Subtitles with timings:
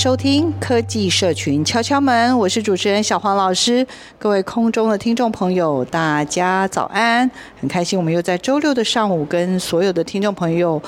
[0.00, 3.86] 收听科技社群敲敲门，我是主持人小黄老师。
[4.18, 7.30] 各位空中的听众朋友，大家早安！
[7.60, 10.80] 很开心，我们又在周六的上午跟所有的听众朋友。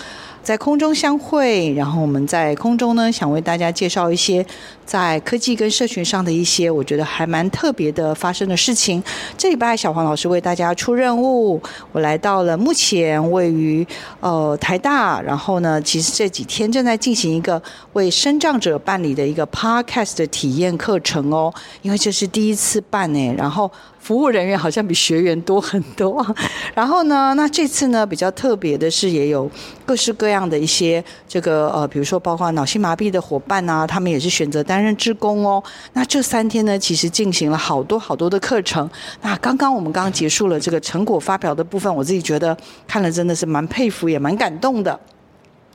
[0.42, 4.44] 在空中相会，然后我们在空中呢，想为大家介绍一些
[4.84, 9.02] 在科技跟社群上的一些我觉得还蛮特别的发生的事情。
[9.38, 13.86] 这礼拜小黄老师为大家出任务，我来到了目前位于
[14.18, 23.70] 呃台大，然后呢，其实这几天正在进行一个为身障者办理的一个 Podcast 的体验课程哦，因为这是第一次办呢，然后。
[24.02, 26.26] 服务人员好像比学员多很多，
[26.74, 29.48] 然后呢，那这次呢比较特别的是，也有
[29.86, 35.62] 各式各样的一些这个呃，比如说包括脑性麻痹的伙伴啊，他们也是选择担任志工哦。
[35.92, 38.90] 那这三天呢，其实进行了好多好多的课程。
[39.20, 42.56] 那刚刚我们刚刚结束了这个成果发表的部分，我自己觉得
[42.88, 44.98] 看了真的是蛮佩服，也蛮感动的。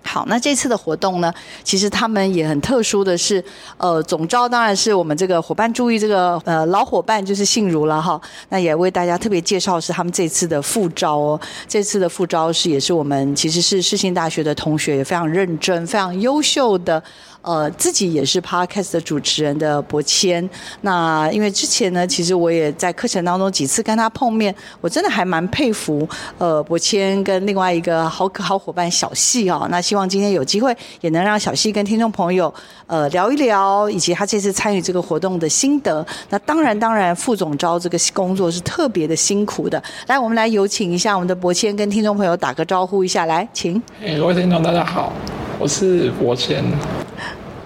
[0.04, 3.44] 好，那这次的活动呢，其实他们也很特殊的是，
[3.78, 8.20] 呃，总招当然是我们这个伙伴注意这个呃老伙伴就是信如了哈。
[8.50, 17.04] 那也为大家特别介绍是他们这次的副招哦，这次的副招是也是我们其实是世新大学的同学，也非常认真、非常优秀的。
[17.48, 20.48] 呃，自己也是 Podcast 的主持人的博谦，
[20.82, 26.06] 那因为之前呢，其实我也在课程当中几次跟他碰面，我真的还蛮佩服
[26.40, 29.66] 呃博谦跟另外一个好好伙伴小细、哦。
[29.72, 32.54] 那希望今天有机会也能让小细跟听众朋友
[32.86, 36.06] 呃聊一聊，以及他这次参与这个活动的心得。
[36.30, 39.82] 那当然，当然副总招这个工作是特别的辛苦的。
[40.08, 43.82] 来，我们来有请一下我们的博谦跟听众朋友打个招呼一下，来，请。
[44.18, 45.14] 各位听众大家好，
[45.58, 46.62] 我是博谦。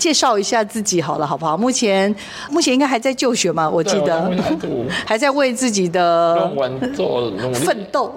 [0.02, 1.56] 介绍一下自己好了，好不好？
[1.56, 2.14] 目前
[2.50, 3.70] 目前应该还在就学嘛？
[3.70, 4.32] 我记得
[5.06, 8.12] 还在为自己的论文做奋斗。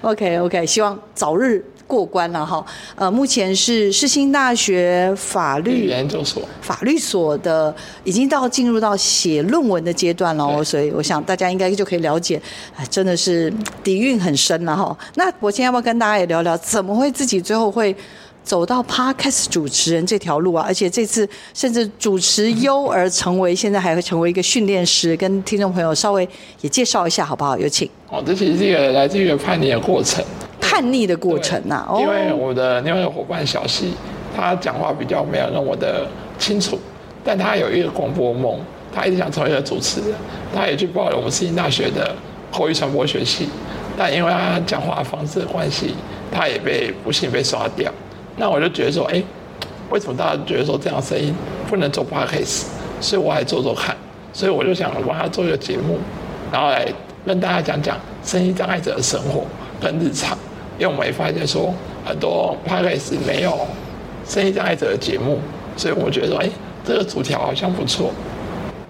[0.00, 2.66] OK OK，希望早日过关了哈。
[2.96, 12.42] 呃，目前是世新大学法律研究所法律所的，已经到进入到写论文的阶段了，所以我想大家应该就可以了解，
[12.90, 13.48] 真的是
[13.84, 14.98] 底蕴很深了哈。
[15.14, 17.94] 那我今天要不要跟大家也聊聊，怎么会自己最后会？
[18.42, 26.28] 走到 Podcast 主持人这条路啊，而且这次甚至主持优而成为，现在还会成为一个训练师，跟听众朋友稍微
[26.60, 27.56] 也介绍一下好不好？
[27.56, 27.88] 有请。
[28.08, 30.24] 哦，这其实是一个来自于一个叛逆的过程。
[30.60, 32.00] 叛逆的过程呐、啊，哦。
[32.00, 33.92] 因为我的另外一个伙伴小溪，
[34.36, 36.06] 他讲话比较没有那么的
[36.38, 36.78] 清楚，
[37.24, 38.58] 但他有一个广播梦，
[38.92, 40.14] 他一直想成为一个主持人，
[40.54, 42.14] 他也去报了我们世新大学的
[42.52, 43.48] 口语传播学系，
[43.96, 45.94] 但因为他讲话方式的关系，
[46.32, 47.92] 他也被不幸被刷掉。
[48.40, 49.22] 那我就觉得说，哎，
[49.90, 51.34] 为什么大家觉得说这样声音
[51.68, 52.64] 不能做 podcast？
[52.98, 53.94] 所以我来做做看。
[54.32, 55.98] 所以我就想帮他做一个节目，
[56.50, 56.86] 然后来
[57.26, 59.44] 跟大家讲讲声音障碍者的生活
[59.78, 60.38] 跟日常。
[60.78, 63.58] 因为我们也发现说，很多 podcast 没有
[64.26, 65.38] 声音障碍者的节目，
[65.76, 66.48] 所以我觉得说，哎，
[66.82, 68.10] 这个主题好像不错。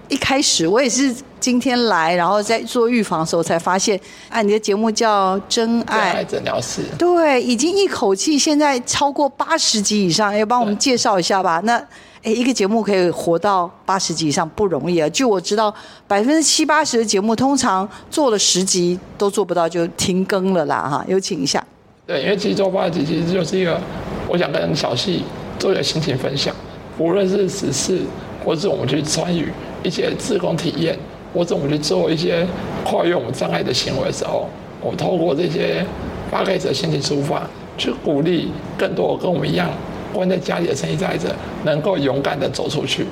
[0.08, 1.12] 一开始我也是。
[1.40, 11.60] 今天来，然后在做预防的时候才发现，啊，你的节目叫《真爱诊疗室》，对，已经一口气现在超过八十集以上，要帮我们介绍一下吧？
[11.64, 11.76] 那，
[12.22, 15.08] 哎，一个节目可以活到八十集以上不容易啊！
[15.08, 15.74] 据我知道，
[16.06, 21.04] 百分之七八十的节目通常做了十集都做不到就停更了啦，哈！
[21.08, 21.64] 有请一下。
[22.06, 23.80] 对，因为其实做八十集其实就是一个，
[24.28, 25.24] 我想跟小细
[25.58, 26.54] 做一个心情分享，
[26.98, 28.02] 无论是时事，
[28.44, 29.50] 或者是我们去参与
[29.82, 30.98] 一些自工体验。
[31.32, 32.46] 或者我们去做一些
[32.84, 34.48] 跨越我们障碍的行为的时候，
[34.80, 35.84] 我透过这些
[36.30, 37.42] 发给者心情出发，
[37.76, 39.68] 去鼓励更多跟我们一样
[40.12, 41.34] 关在家里的生意障碍者，
[41.64, 43.06] 能够勇敢的走出去。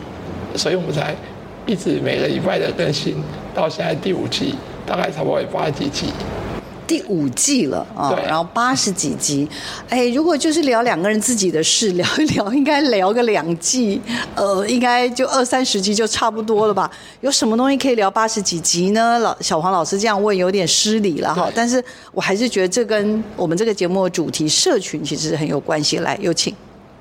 [0.57, 1.15] 所以我们才
[1.67, 3.15] 一直每个礼拜的更新，
[3.55, 4.55] 到现在第五季，
[4.87, 6.07] 大概差不多有八十几集。
[6.89, 9.47] 第五季了啊，然后八十几集，
[9.91, 14.01] 哎，如果就是聊两个人自己的事， 聊一聊，应该聊个两季，
[14.35, 16.91] 呃，应该就二三十集就差不多了吧？
[17.21, 19.19] 有什么东西可以聊八十几集呢？
[19.19, 25.99] 老小黄老师这样问有点失礼了哈，但是我还是觉得这跟我们这个节目的主题社群其实很有关系。
[25.99, 26.55] 来，有请。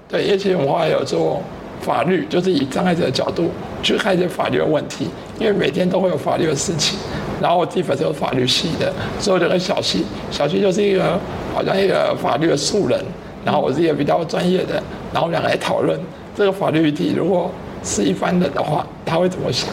[0.09, 1.41] 对，因为其实我们还有做
[1.81, 3.49] 法律，就是以障碍者的角度
[3.81, 5.07] 去看一些法律的问题，
[5.39, 6.99] 因为每天都会有法律的事情。
[7.41, 11.19] 然后我自己本身有法律系的，所以我就跟小溪，小溪就是一个
[11.53, 12.99] 好像一个法律的素人，
[13.45, 14.81] 然后我是一个比较专业的，
[15.13, 15.99] 然后我们两个来讨论
[16.35, 17.51] 这个法律议题，如果
[17.83, 19.69] 是一般人的话，他会怎么想？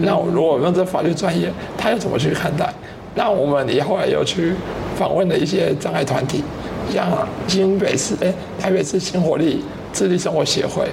[0.00, 2.72] 那我如果用这法律专业，他又怎么去看待？
[3.14, 4.54] 那我们也后来有去
[4.96, 6.42] 访问了一些障碍团体，
[6.90, 7.06] 像
[7.46, 9.62] 新北市、哎，台北市新活力
[9.92, 10.88] 自立生活协会，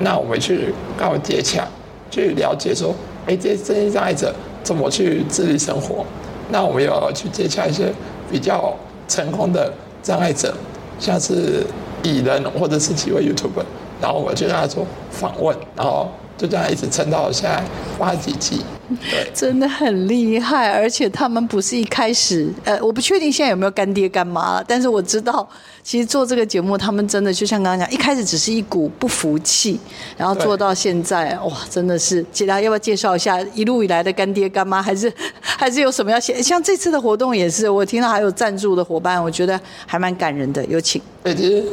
[0.00, 1.66] 那我们去跟他们接洽，
[2.10, 2.94] 去了解说，
[3.26, 6.04] 哎，这些身心障碍者怎么去自立生活？
[6.50, 7.92] 那我们要去接洽一些
[8.30, 8.74] 比较
[9.08, 9.72] 成功的
[10.02, 10.54] 障碍者，
[10.98, 11.64] 像是
[12.02, 13.64] 蚁人或者是几位 YouTuber，
[14.02, 16.10] 然后我就跟他做访问，然后。
[16.34, 17.62] 就这样一直撑到现在
[17.96, 18.64] 八几集，
[19.08, 25.48] 对，真的很厉害，而且他们不是一开始，呃，我不确定现在有没有干爹干妈了，但是我知道，
[25.84, 29.78] 其实做这个节目，他们真的就像刚刚讲，一开始只是一股不服气，
[30.16, 36.42] 然后做到现在，哇，真的是，其他要不要介绍一下一路以来的干爹干妈，还是还是有什么要写？
[36.42, 41.00] 像这次的活动也是，我听到还有赞助的伙伴，我觉得还蛮感人的，有请。
[41.22, 41.64] 对，其实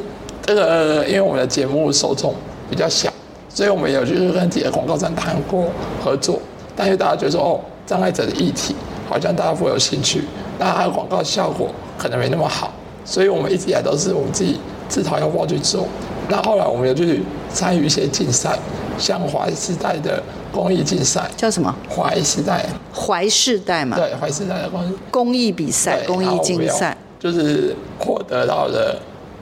[0.50, 2.34] 这个因为我们的节目受众
[2.72, 3.08] 比较小。
[3.50, 5.66] 所以我们有就是跟几个广告商谈过
[6.04, 6.40] 合作，
[6.76, 8.74] 但是大家觉得说哦，障碍者的议题
[9.08, 10.24] 好像大家不会有兴趣，
[10.58, 12.72] 那它的广告效果可能没那么好，
[13.04, 15.86] 所以我们一直以来都是我们自己自讨要不要去做。
[16.30, 17.22] 那后来我们有去
[17.54, 18.58] 参与一些竞赛，
[18.98, 21.76] 像怀时代的公益竞赛，叫什么？
[21.90, 22.66] 怀时代，
[22.96, 23.98] 怀世代嘛？
[23.98, 28.98] 对，怀世代的公益公益比赛，公益竞赛，就是获得到了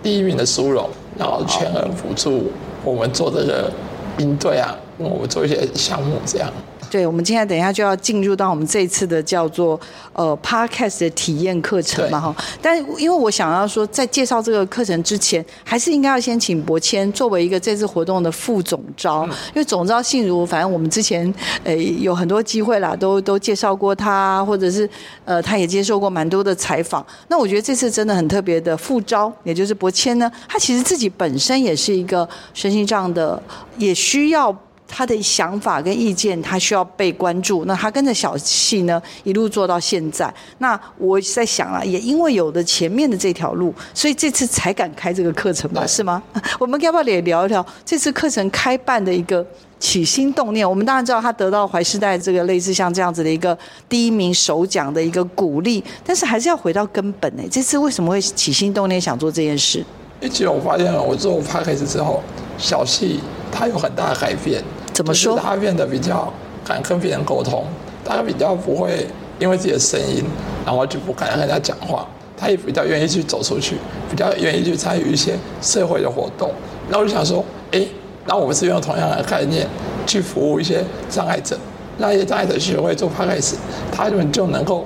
[0.07, 0.89] 第一名的殊荣，
[1.19, 2.49] 然后全额辅助
[2.85, 3.69] 我们做这个。
[4.15, 6.51] 兵队啊，我们做一些项目这样。
[6.89, 9.79] 对，我们今天等一下就要进入到我们这一次的叫做
[10.13, 12.35] 呃 Podcast 的体验课程嘛哈。
[12.61, 24.89] 但因为我想要说，在介绍这个课程之前，还是应该要先请博谦作为一个这次活动的副总招，因为总招信如，反正我们之前呃有很多机会啦，都都介绍过他，或者是
[25.25, 27.05] 呃他也接受过蛮多的采访。
[27.27, 33.41] 那我觉得这次真的很特别的副招，也就是博谦呢，他其实自己本身也是一个身心障的，
[33.77, 34.55] 也需要。
[34.87, 37.65] 他的想法跟意见，他需要被关注。
[37.65, 40.33] 那他跟着小戏呢，一路做到现在。
[40.59, 45.85] 那我在想啊，也因为有了前面的这条路，所以这次才敢开这个课程吧？
[45.85, 46.23] 是吗？
[46.59, 49.45] 我们要不要也聊一聊这次课程开办的一个
[49.79, 50.67] 起心动念？
[50.67, 53.57] 我们当然知道他得到怀世代这个类似像这样子的一个
[53.89, 57.43] 第一名首奖的一个鼓励，但是还是要回到根本呢。
[57.51, 59.85] 这次为什么会起心动念想做这件事？
[60.19, 62.21] 因为其实我发现了，我做 Podcast 之后，
[62.57, 63.19] 小溪
[63.51, 64.63] 他有很大的改变。
[64.93, 65.37] 怎么说？
[65.37, 66.31] 他变得比较
[66.65, 67.63] 敢跟别人沟通，
[68.03, 69.07] 他比较不会
[69.39, 70.23] 因为自己的声音，
[70.65, 72.07] 然后就不敢跟人家讲话。
[72.39, 73.77] 他也比较愿意去走出去，
[74.09, 76.51] 比较愿意去参与一些社会的活动。
[76.89, 77.83] 那我就想说，哎，
[78.25, 79.67] 那我们是用同样的概念
[80.05, 81.57] 去服务一些障碍者，
[81.97, 83.55] 那一些障碍者学会做 Podcast，
[83.91, 84.85] 他们就能够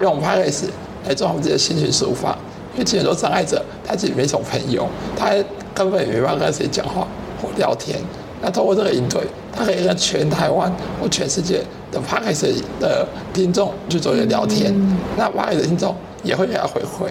[0.00, 0.66] 用 Podcast
[1.06, 2.38] 来做他们自己的心情抒发。
[2.74, 4.86] 因为其实很多障碍者他自己没什么朋友，
[5.16, 5.30] 他
[5.74, 7.06] 根本也没办法跟谁讲话
[7.40, 7.98] 或聊天。
[8.40, 9.20] 那通过这个营队，
[9.54, 11.62] 他可以跟全台湾或全世界
[11.92, 14.72] 的 Podcast 的听众去做一个聊天。
[14.74, 17.08] 嗯、那 Podcast 的听众也会给他回馈，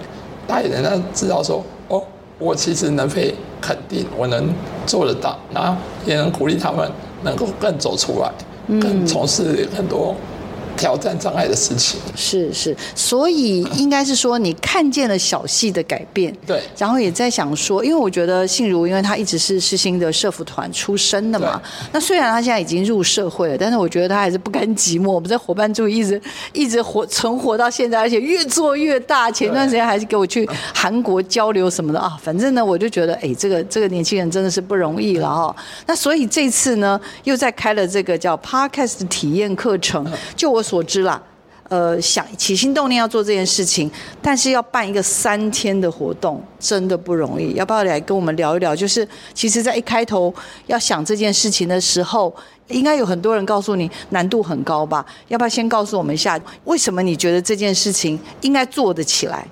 [0.48, 2.04] 他也能让知道说，哦，
[2.38, 4.54] 我其实能被肯定，我能
[4.86, 5.74] 做得到，然后
[6.06, 6.92] 也能鼓励他们
[7.24, 8.30] 能够更走出来，
[8.82, 10.14] 更从事很多。
[10.78, 21.62] 挑战障碍的事情是是，所以应该是说你看见了小戏的改变，对，然后也在想说，因为我觉得信如，因为他一直是世新的社服团出身的嘛，
[21.92, 26.20] 那虽然他现在已经入社会了，但是我觉得他还是不甘寂寞，我们在伙伴助一直
[26.54, 29.30] 一直活存活到现在，而且越做越大。
[29.30, 35.56] 前段时间还是给我去韩国交流什么的啊，反正呢，我就觉得哎，这个这个年轻人真的是不容易了哈。
[35.86, 40.61] 那所以这次呢，又在开了这个叫 Podcast 体验课程，就我。
[40.62, 41.22] 所知啦，
[41.70, 43.90] 呃，想起心动念要做这件事情，
[44.22, 47.54] 但是要办一个三天的活动，真的不容易。
[47.54, 48.76] 要不要来跟我们聊一聊？
[48.76, 50.34] 就是其实，在一开头
[50.68, 52.34] 要想这件事情的时候，
[52.68, 55.06] 应该有很多人告诉你难度很高吧？
[55.30, 59.48] 要不要先告诉我们一下，为什么你觉得这件事情应该做得起来？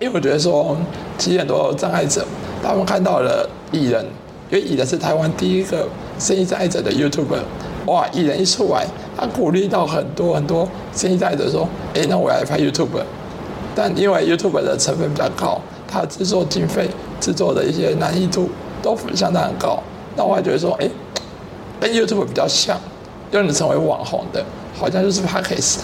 [0.00, 0.76] 因为我觉得说，
[1.18, 2.26] 其实很多障碍者，
[2.62, 4.04] 他们看到了艺人，
[4.50, 5.86] 因为艺人是台湾第一个
[6.18, 7.42] 身心障碍者的 YouTuber。
[7.86, 8.06] 哇！
[8.12, 13.02] 艺人一出来，他鼓励到很多很多新一代的说：“哎，那我来拍 YouTube。”
[13.74, 18.50] 但因为 YouTube 的成本比较高，它制作经费、制作的一些难易度
[18.82, 19.78] 都相当很高。
[20.16, 20.88] 那我还觉得说，哎，
[21.80, 22.76] 跟 YouTube 比较像，
[23.30, 24.44] 又能成为网红的，
[24.78, 25.78] 好像就是 Podcast。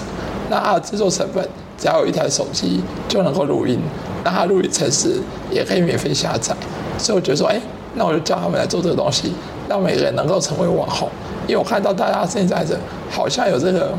[0.50, 1.48] 那它的制作成本
[1.78, 3.78] 只要有一台手机就能够录音，
[4.24, 6.54] 那它录音程式也可以免费下载。
[6.98, 7.60] 所以我觉得说，哎，
[7.94, 9.32] 那我就叫他们来做这个东西，
[9.68, 11.08] 让每个人能够成为网红。
[11.46, 12.78] 因为我看到大家现在的
[13.10, 13.94] 好像有这个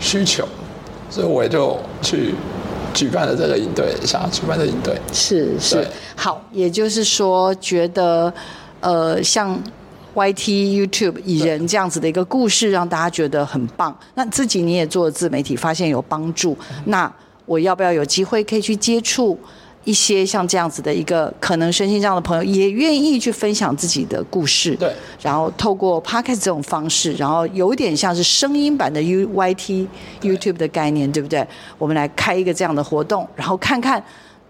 [0.00, 0.46] 需求，
[1.10, 2.34] 所以我也就去
[2.94, 4.98] 举办了这个营队，想要举办这个营队。
[5.12, 8.32] 是是，好，也就是说，觉得
[8.80, 9.62] 呃，像
[10.14, 13.94] YT、YouTube 蚁人这样子的一个故事，让大家觉得很棒。
[14.14, 17.12] 那自己你也做自媒体，发现有帮助，那
[17.44, 19.38] 我要不要有机会可以去接触？
[19.86, 29.88] 一些像这样子的一个可能身心这样的朋友，也愿意去分享自己的故事，对，然后透过 Podcast 这种方式，然后有点像是声音版的 U Y T
[30.20, 31.46] YouTube 的概念，对不对？
[31.78, 34.02] 我们来开一个这样的活动，然后看看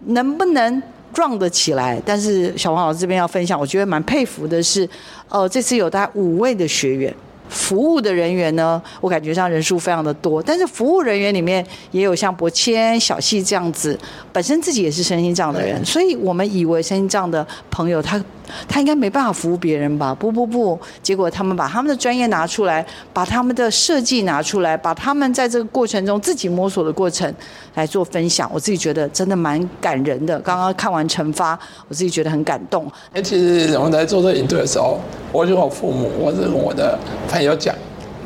[0.07, 0.83] 能不能
[1.15, 2.01] run 得起来。
[2.03, 4.89] 但是小王老师这边要分享，我觉得蛮佩服的是，
[5.29, 7.15] 呃，这次有大概五位的学员。
[7.49, 13.97] 服务的人员呢，我感觉上人数非常的多，但是服务人员里面也有像博谦、小细这样子，
[14.31, 18.23] 本身自己也是身心障的人，所以我们以为身心障的朋友他。
[18.67, 20.13] 他应该没办法服务别人吧？
[20.13, 27.33] 不不不，结果他们把他们的专业拿出来，把他们的设计拿出来，把他们在这个过程中自己摸索的过程
[27.75, 28.49] 来做分享。
[28.53, 30.39] 我自己觉得真的蛮感人的。
[30.39, 32.89] 刚刚看完陈发，我自己觉得很感动。
[33.13, 34.99] 哎，其实我们在做这个营队的时候，
[35.31, 37.75] 我就跟我父母，或者跟我的朋友讲，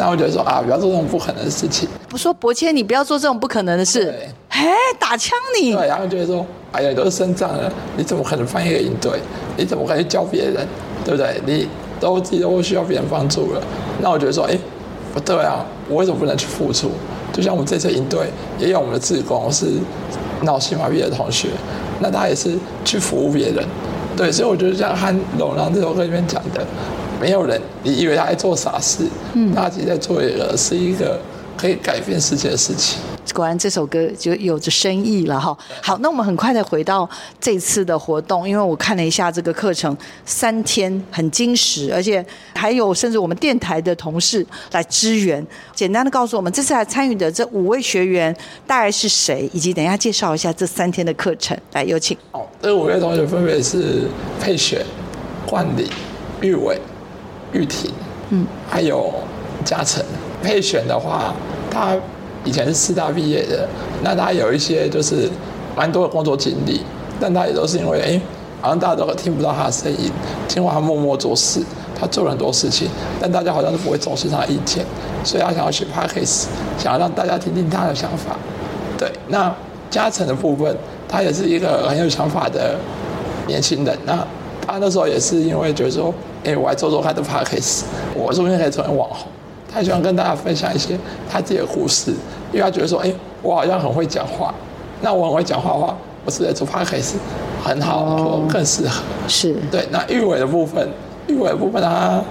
[0.01, 1.87] 那我觉得说啊，不要做这种不可能的事情。
[2.09, 4.11] 不说伯谦，你不要做这种不可能的事。
[4.49, 4.67] 嘿，
[4.97, 5.73] 打枪你。
[5.73, 9.11] 对，然后觉得说，哎呀，你都是身障了，你怎么可能翻一个营队？
[9.55, 10.67] 你怎么可以教别人？
[11.05, 11.39] 对不对？
[11.45, 11.67] 你
[11.99, 13.61] 都自己都需要别人帮助了。
[14.01, 14.57] 那我觉得说，哎，
[15.13, 16.89] 不对啊，我为什么不能去付出？
[17.31, 18.21] 就像我们这次营队
[18.57, 19.67] 也有我们的志工是
[20.41, 21.49] 脑性麻痹的同学，
[21.99, 23.63] 那他也是去服务别人。
[24.17, 26.65] 对，所以我觉得像《和龙狼》这首歌里面讲的，
[27.21, 31.21] 没有人，你以为他在做傻事，嗯，他其实在做一个是一个
[31.55, 32.99] 可以改变世界的事情。
[33.35, 35.55] 果然这首歌就有着深意了哈。
[35.83, 37.07] 好，那我们很快的回到
[37.39, 42.25] 这次的活动，因为我看了一下这个课程，三天很精实，而且
[42.55, 45.45] 还有甚至我们电台的同事来支援。
[45.75, 48.35] 简单的告诉我们，这次来参与的这五位学员
[48.65, 51.55] 大概是谁，以及等一下介绍一下这三天的课程。
[51.73, 52.17] 来，有请。
[52.31, 54.07] 哦，这五位同学分别是
[54.41, 54.83] 佩雪、
[55.45, 55.89] 冠礼、
[56.41, 56.77] 玉伟、
[57.53, 57.91] 玉婷，
[58.29, 59.13] 嗯，还有
[59.63, 60.03] 嘉诚。
[60.41, 61.33] 配选的话，
[61.69, 61.95] 他。
[62.43, 63.67] 以前是四大毕业的，
[64.01, 65.29] 那他有一些就是
[65.75, 66.81] 蛮多的工作经历，
[67.19, 68.21] 但他也都是因为哎、欸，
[68.59, 70.11] 好像大家都听不到他的声音，
[70.47, 71.61] 尽管他默默做事，
[71.95, 72.89] 他做了很多事情，
[73.19, 74.83] 但大家好像都不会重视他的意见，
[75.23, 76.45] 所以他想要去 Podcast，
[76.79, 78.35] 想要让大家听听他的想法。
[78.97, 79.53] 对，那
[79.91, 80.75] 嘉诚的部分，
[81.07, 82.75] 他也是一个很有想法的
[83.45, 84.17] 年轻人，那
[84.65, 86.13] 他那时候也是因为觉得说，
[86.43, 87.83] 哎、欸，我来做做他的 Podcast，
[88.15, 89.27] 我说不定可以成为网红。
[89.73, 90.97] 他喜欢跟大家分享一些
[91.29, 92.11] 他自己的故事，
[92.51, 94.53] 因为他觉得说，哎、欸，我好像很会讲话，
[95.01, 97.13] 那我很会讲话的话，我是在做 podcast
[97.63, 99.01] 很好，哦、更适合。
[99.27, 99.87] 是对。
[99.91, 100.87] 那玉伟的部分，
[101.27, 102.21] 玉伟的部分他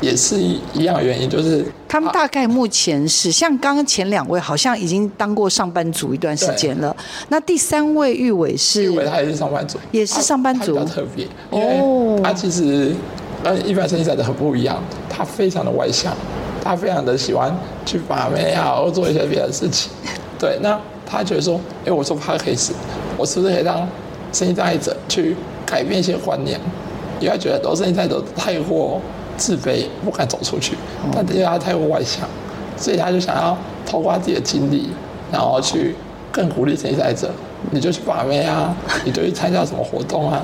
[0.00, 6.94] 也是一一样的原因，就是他们大概目前是像刚刚前两位，好像已经当过上班族一段时间了。
[7.28, 12.94] 那第三位玉伟是，玉伟他也是上班族，也是上班族，比较特别，因为他其实
[13.42, 16.12] 跟一般身心障的很不一样，他非常的外向。
[16.62, 17.50] 他非常的喜欢
[17.86, 19.90] 去把妹啊，或做一些别的事情。
[20.38, 22.72] 对，那他觉得说，哎、欸，我说 Podcast，
[23.16, 23.88] 我是不是可以让
[24.30, 26.60] 生意障碍者去改变一些观念？
[27.18, 29.00] 因为他觉得都生意障碍者太过
[29.40, 30.76] 自卑，不敢走出去，
[31.10, 32.28] 但因为他太过外向，
[32.76, 33.56] 所以他就想要
[33.86, 34.90] 透过他自己的经历，
[35.32, 35.96] 然后去
[36.30, 37.30] 更鼓励身心障碍者，
[37.70, 40.42] 你就去把妹啊，你就去参加什么活动啊。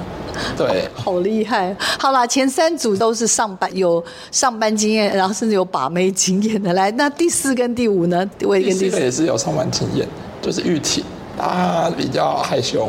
[0.57, 1.75] 对，好厉害！
[1.99, 6.73] 好啦，前三组都是上班有上班经验，然后甚至有把妹经验的。
[6.75, 8.29] 来，那第四跟第五呢？
[8.43, 10.07] 我第四个也是有上班经验，
[10.43, 11.03] 就是玉婷，
[11.39, 12.89] 她比较害羞，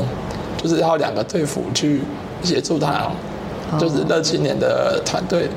[0.61, 2.01] 就是要两个队服去
[2.43, 3.09] 协助他，
[3.71, 5.47] 哦、就是乐青年的团队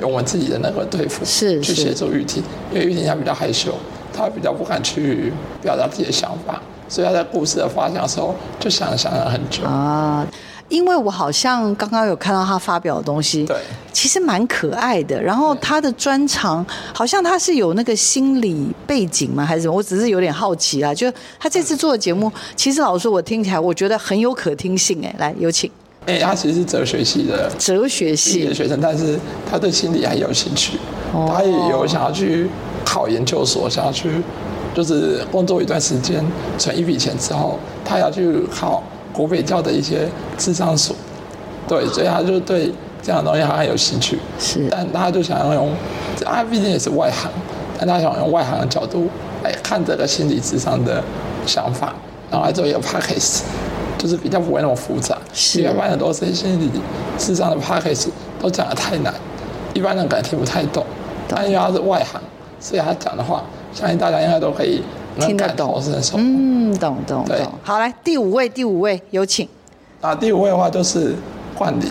[0.00, 3.74] 跟我们自己的那个队辅是去协助玉婷，因为玉婷她比较害羞，
[4.12, 10.26] 她比较不敢去表达自己的想法，所以她在故事的发想的时候就想想了很久啊。
[10.68, 13.56] 因为我好像刚刚有看到他发表的东西，对，
[13.90, 15.18] 其实蛮可爱的。
[15.18, 16.62] 然后他的专长
[16.92, 19.46] 好像他是有那个心理背景吗？
[19.46, 19.72] 还是什么？
[19.72, 20.92] 我只是有点好奇啊。
[20.92, 21.10] 就
[21.40, 25.02] 他这次做的节目，其实老实说，我听起来我觉得很有可听性。
[25.02, 25.70] 哎，来有请。
[26.08, 30.78] 哎，他其实是哲学系的，哲学系的学生，但是他对心理还有兴趣，
[31.12, 32.48] 他也有想要去
[32.82, 34.10] 考研究所，想要去
[34.74, 36.24] 就是工作一段时间
[36.56, 40.96] 存一笔钱之后，他要去考国北教的一些智商所，
[41.68, 42.72] 对，所以他就对
[43.02, 44.18] 这样的东西他很有兴趣。
[44.40, 45.70] 是，但他就想要用，
[46.24, 47.30] 他毕竟也是外行，
[47.78, 49.08] 但他想用外行的角度
[49.44, 51.04] 来看这个心理智商的
[51.44, 51.94] 想法，
[52.30, 53.40] 然后来做一个 podcast，
[53.98, 55.18] 就是比较不会那么复杂。
[55.34, 56.70] 是，一般很多这些心理
[57.18, 58.08] 咨商的 package
[58.40, 59.12] 都讲得太难，
[59.74, 60.84] 一般人可能听不太懂。
[61.28, 62.18] 但因为他是外行，
[62.58, 64.82] 所以他讲的话，相信大家应该都可以
[65.20, 65.82] 听得懂。
[66.14, 67.36] 嗯，懂懂懂。
[67.62, 69.46] 好，来第五位，第五位有请。
[70.00, 71.14] 啊，第五位的话就是
[71.56, 71.90] 冠霖。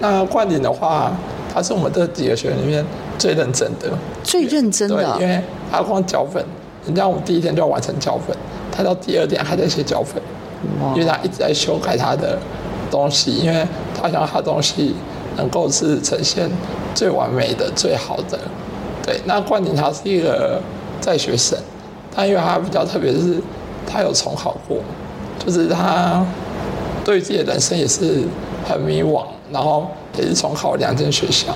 [0.00, 1.12] 那冠霖的话，
[1.52, 2.84] 他是我们这几个学员里面
[3.18, 3.88] 最认真的。
[4.24, 4.96] 最认真的。
[4.96, 5.40] 对，因为
[5.70, 6.44] 他光脚本，
[6.86, 8.36] 人家我们第一天就要完成脚本，
[8.72, 10.20] 他到第二天还在写脚本。
[10.94, 12.38] 因为他一直在修改他的
[12.90, 14.94] 东西，因为他想要他东西
[15.36, 16.50] 能够是呈现
[16.94, 18.38] 最完美的、最好的。
[19.04, 20.60] 对，那冠霖他是一个
[21.00, 21.58] 在学生，
[22.14, 23.40] 但因为他比较特别，是
[23.86, 24.78] 他有重考过，
[25.44, 26.24] 就是他
[27.04, 28.22] 对自己的人生也是
[28.68, 31.52] 很迷惘，然后也是重考两间学校。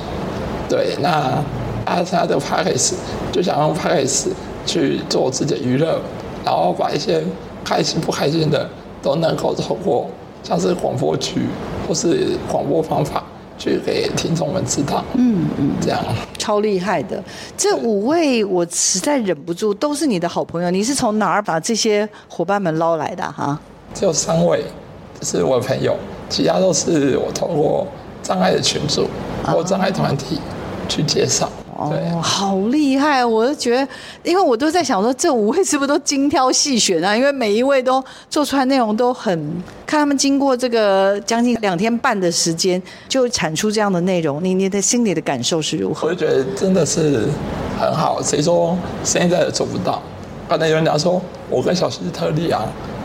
[0.69, 1.41] 对，那
[1.85, 2.95] 他他的 Podcast
[3.31, 4.27] 就想用 Podcast
[4.67, 6.01] 去做自己的娱乐，
[6.45, 7.23] 然后把一些
[7.65, 8.69] 开心不开心的
[9.07, 10.11] 都能够透过
[10.43, 11.47] 像是广播剧
[11.87, 13.23] 或是广播方法。
[13.59, 15.99] 去给听众们知道，嗯嗯，这样
[16.37, 17.25] 超厉害的。
[17.57, 20.71] 这五位我实在忍不住，都是你的好朋友。
[20.71, 23.59] 你是从哪儿把这些伙伴们捞来的哈？
[23.95, 24.63] 只有三位
[25.23, 25.97] 是我的朋友，
[26.29, 27.87] 其他都是我透过
[28.23, 29.09] 障碍的群组
[29.43, 30.39] 或障碍团体
[30.87, 31.49] 去介绍。
[31.79, 33.25] 哦，好厉害！
[33.25, 33.89] 我就觉得，
[34.23, 37.15] 因为我都在想说，这五位是不是都精挑细选啊？
[37.17, 39.31] 因为每一位都做出来内容都很，
[39.87, 46.09] 看他们经过这个将近两天半的时间，就产出这样的内容，你你的心里的感受是如何？
[46.09, 47.29] 我就觉得真的是
[47.79, 48.23] 很好。
[48.23, 50.03] 谁说现在也做不到？
[50.49, 52.63] 刚才有人讲说，我跟小希是特例啊，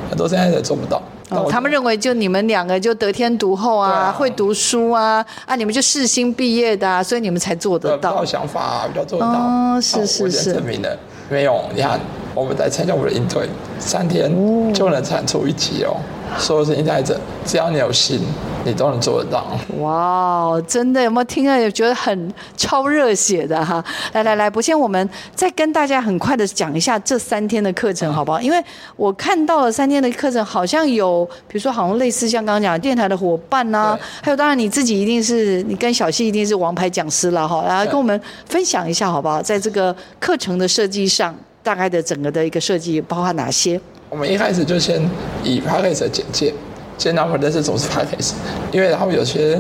[0.10, 1.02] 很多现在也做不到。
[1.32, 8.12] 哦，他们认为就你们两个就得天独厚啊，啊会读书啊，啊，你们就世新毕业的啊，所以你们才做得到。
[8.12, 9.34] 比较想法啊，比较做得到。
[9.34, 10.54] 哦，是是是。
[10.54, 10.98] 证明的
[11.30, 11.64] 没有？
[11.74, 12.00] 你看
[12.34, 13.48] 我们在参加我们的营队，
[13.80, 14.32] 三天
[14.74, 15.96] 就能产出一集哦。
[16.38, 18.22] 所有事情在这，只要你有心，
[18.64, 19.46] 你都能做得到。
[19.80, 23.84] 哇，真的有没有听了也觉得很超热血的哈？
[24.14, 28.40] 来来来，不先我们再跟大家很快的讲一下这三天的课程好不好？
[28.40, 28.64] 因为
[28.96, 39.42] 我看到了三天的课程，好像有比如说好像类似像刚刚讲的电台的伙伴呐、啊，还有当然你自己一定是你跟小溪一定是王牌讲师了哈，来跟我们分享一下好不好？
[39.42, 43.80] 在这个课程的设计上，大概的整个的一个设计包括哪些？
[44.10, 45.02] 我们一开始就先
[45.44, 46.54] 以 Podcast 的简介，
[46.98, 48.34] 先让他们认识什么是 Podcast，
[48.72, 49.60] 因为他们有些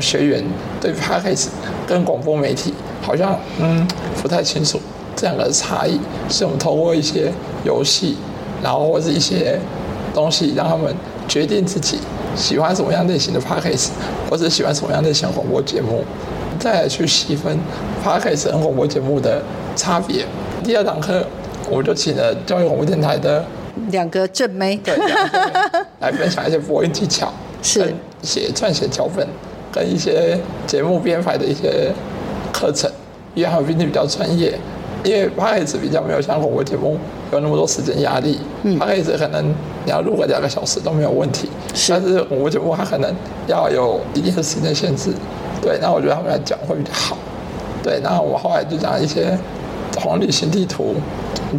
[0.00, 0.44] 学员
[0.80, 1.46] 对 Podcast
[1.86, 3.86] 跟广播媒体好像嗯
[4.20, 4.80] 不太清楚
[5.14, 7.32] 这两个差异，所以我们透过一些
[7.64, 8.16] 游戏，
[8.62, 9.58] 然后或是一些
[10.12, 10.94] 东西，让他们
[11.26, 11.98] 决定自己
[12.34, 13.88] 喜欢什么样类型的 Podcast，
[14.28, 16.04] 或者喜欢什么样类型的广播节目，
[16.58, 17.58] 再来去细分
[18.04, 19.40] Podcast 跟广播节目的
[19.74, 20.26] 差别。
[20.66, 21.24] 第二堂课，
[21.70, 23.44] 我就请了教育广播电台的。
[23.92, 24.96] 两个正妹，对，
[26.00, 27.94] 来分享一些播音技巧，是。
[28.20, 29.24] 写撰写脚本，
[29.70, 31.92] 跟一些节目编排的一些
[32.52, 32.90] 课程，
[33.36, 34.58] 因为他们毕竟比较专业，
[35.04, 36.98] 因为 Podcast 比较没有像广播节目
[37.30, 39.48] 有那么多时间压力，嗯，Podcast 可能
[39.84, 43.14] 你要录个两个小时都没有问题，是，但是广播节目它可能
[43.46, 45.12] 要有一定的时间限制，
[45.62, 47.16] 对，那我觉得他们来讲会比较好，
[47.84, 49.38] 对，然后我后来就讲一些
[49.96, 50.94] 黄旅行地图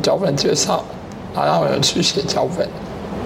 [0.01, 0.83] 脚本介绍。
[1.33, 2.67] 好，让我们去写脚本，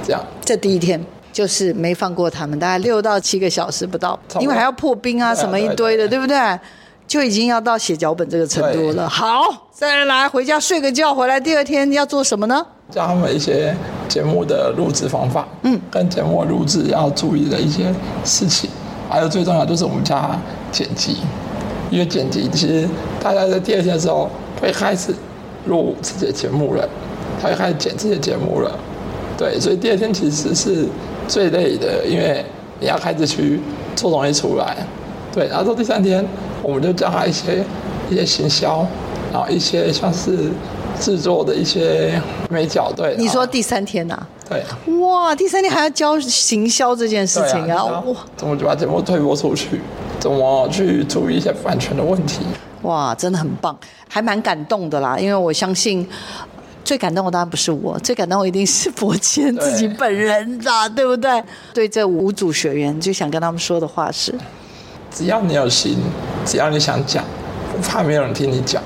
[0.04, 0.22] 这样。
[0.44, 6.38] 这第一天就是没放过他们，大概六到七个小时不到，因为还要破冰啊，什么一堆的，对不对？
[7.08, 9.08] 就已经要到写脚本这个程度了。
[9.08, 12.66] 好，再来回家睡个觉，回来第二天要做什么呢？
[12.90, 13.76] 教他们一些
[14.10, 17.94] 节目的录制方法，嗯，跟节目录制要注意的一些
[18.26, 18.70] 事情，
[19.10, 20.38] 还有最重要就是我们家
[20.72, 21.18] 剪辑，
[21.92, 22.88] 因为剪辑其实
[23.22, 24.28] 大家在第二天的时候
[24.60, 25.14] 会开始
[25.68, 26.90] 录自己的节目了。
[27.42, 28.72] 他会开始剪自己的节目了，
[29.36, 30.86] 对，所以第二天其实是
[31.28, 32.46] 最累的，因为
[32.80, 33.60] 你要开始去
[33.96, 34.78] 做东西出来，
[35.34, 36.24] 对，然后到第三天，
[36.62, 37.66] 我们就教他一些
[38.12, 38.86] 一些行销，
[39.34, 40.52] 然后一些像是
[41.00, 43.16] 制作的一些美角，对。
[43.18, 44.30] 你说第三天呐、啊？
[44.48, 44.64] 对。
[45.00, 47.86] 哇，第三天还要教行销这件事情啊！
[47.86, 48.04] 哇，
[48.38, 49.82] 怎么就把节目推播出去？
[50.22, 52.40] 怎么去注意一些版权的问题？
[52.84, 56.08] 哇，真的很棒，还蛮感动的啦，因为我相信。
[56.84, 61.44] 最感动的当然不是我，最感动的一定是伯谦自己本人啦，对，对不对？
[61.74, 64.34] 对这五组学员，就想跟他们说的话是：
[65.12, 65.96] 只要你有心，
[66.44, 67.24] 只要你想讲，
[67.72, 68.82] 不怕没有人听你讲；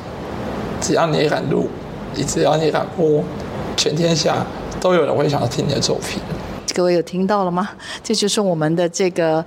[0.82, 1.70] 只要你敢录，
[2.14, 3.24] 你只要你敢播，
[3.78, 4.46] 全天下
[4.80, 6.22] 都有人会想要听你的作品。
[6.76, 7.70] 各位有听到了吗？
[8.04, 9.44] 这就是我们的这个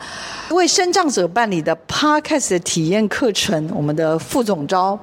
[0.49, 3.71] 为身障者办理的 Podcast 的体验课程。
[3.75, 4.99] 我们的副总招，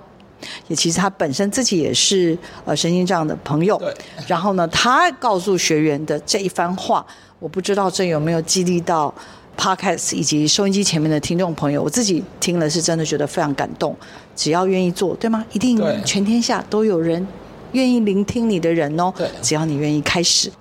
[0.68, 2.36] 也其实他本身自己也是
[2.66, 3.78] 呃神经障的朋友。
[3.78, 3.94] 对。
[4.26, 7.06] 然后呢，他告诉学员的这一番话，
[7.38, 9.14] 我不知道这有没有激励到
[9.56, 11.84] Podcast 以及收音机前面的听众朋友。
[11.84, 13.96] 我自己听了是真的觉得非常感动。
[14.36, 15.46] 只要愿意做，对吗？
[15.52, 17.28] 一定全天下都有人
[17.74, 19.14] 愿意聆听你的人哦。
[19.16, 19.30] 对。
[19.44, 20.52] 只要你愿意开始。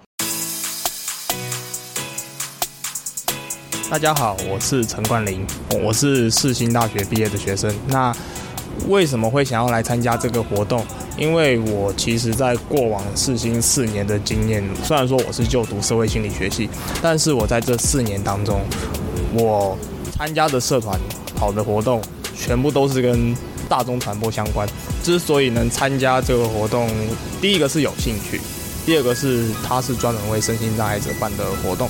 [3.91, 5.47] 大家好，我是陈冠霖，
[5.83, 7.73] 我是世新大学毕业的学生。
[7.87, 8.13] 那
[8.89, 10.85] 为什么会想要来参加这个活动？
[11.19, 16.69] 因为我其实在过往世新四年的经验，虽然说我是就读社会心理学系，
[17.03, 18.63] 但是我在这四年当中，
[19.33, 19.79] 我
[20.17, 20.99] 参加的社团、
[21.37, 22.03] 跑的活动，
[22.35, 23.37] 全部都是跟
[23.69, 24.67] 大众传播相关。
[25.03, 26.89] 之所以能参加这个活动，
[27.41, 28.41] 第一个是有兴趣，
[28.87, 31.89] 第二个是它是专门为身心障碍者办的活动。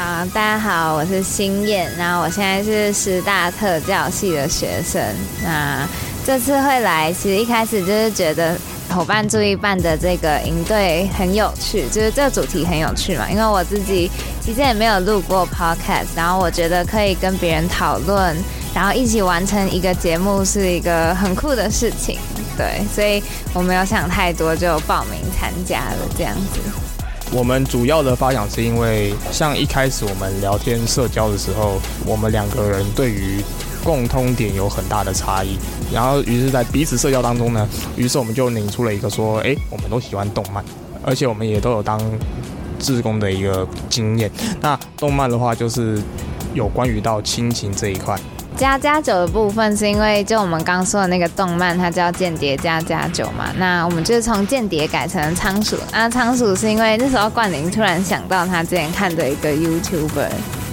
[0.00, 5.02] 好，大家好，我是新燕，然后我现在是师大特教系的学生。
[5.42, 5.84] 那
[6.24, 8.56] 这次会来，其实一开始就是觉得
[8.88, 13.28] 伙伴注意办的这个营队很有趣，就是这个主题很有趣嘛。
[13.28, 14.08] 因为我自己
[14.40, 18.36] 其实也没有录过 podcast，然后我觉得可以跟别人讨论，
[18.72, 22.20] 然后一起完成一个节目是一个很酷的事情。
[22.56, 23.20] 对，所以
[23.52, 26.87] 我没有想太多就报名参加了这样子。
[27.30, 33.42] 我们主要的发想是因为，像一开始我们聊天社交的时候，我们两个人对于
[33.84, 35.58] 共通点有很大的差异，
[35.92, 40.64] 然后于是，在彼此社交当中呢，于是我们就拧出了一个说，哎，我们都喜欢动漫，
[41.04, 42.00] 而且我们也都有当
[42.78, 44.30] 志工的一个经验。
[44.60, 46.00] 那动漫的话，就是
[46.54, 48.18] 有关于到亲情这一块。
[48.58, 53.52] 加加酒的部分是因为就我们刚说的那个动漫，它叫《间谍加加酒》嘛。
[53.56, 55.76] 那我们就是从间谍改成仓鼠。
[55.92, 60.30] 那仓鼠是因为那时候冠霖突然想到他之前看的一个 YouTuber，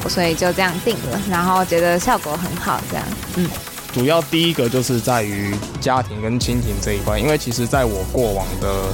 [0.10, 1.22] 所以就这样定了。
[1.30, 3.06] 然后觉得效果很好，这样。
[3.36, 3.48] 嗯，
[3.94, 8.86] 主要第一个就是在于家庭跟亲情这一块，因为其实在我过往的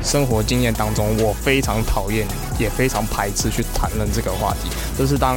[0.00, 2.24] 生活经验当中，我非常讨厌
[2.56, 5.36] 也非常排斥去谈论这个话题，就是当。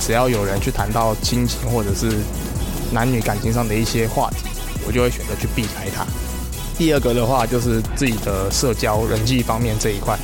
[0.00, 2.12] 只要有人去谈到亲情或者是
[2.92, 4.48] 男女感情上的一些话题，
[4.86, 6.06] 我就会选择去避开它。
[6.76, 10.16] 第二个的话就是自己的社交人际方面这一块，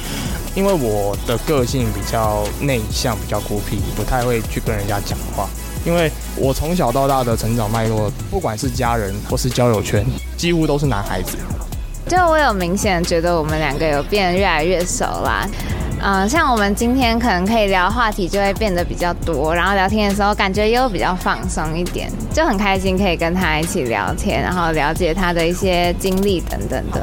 [0.54, 5.48] 因为我的个性比较内向，比较孤僻，不太会去跟人家讲话。
[5.84, 10.06] 因为我从小到大的成长脉络，不管是家人或是交友圈，
[10.36, 11.36] 几乎都是男孩子。
[12.08, 15.46] 就我有明显觉得我们两个有变越来越熟啦。
[16.06, 27.02] 嗯，像我们今天可能可以聊话题，就会变得比较多，然后聊天的时候感觉又比较放松一点，就很开心可以跟他一起聊天，然后了解他的一些经历等等的。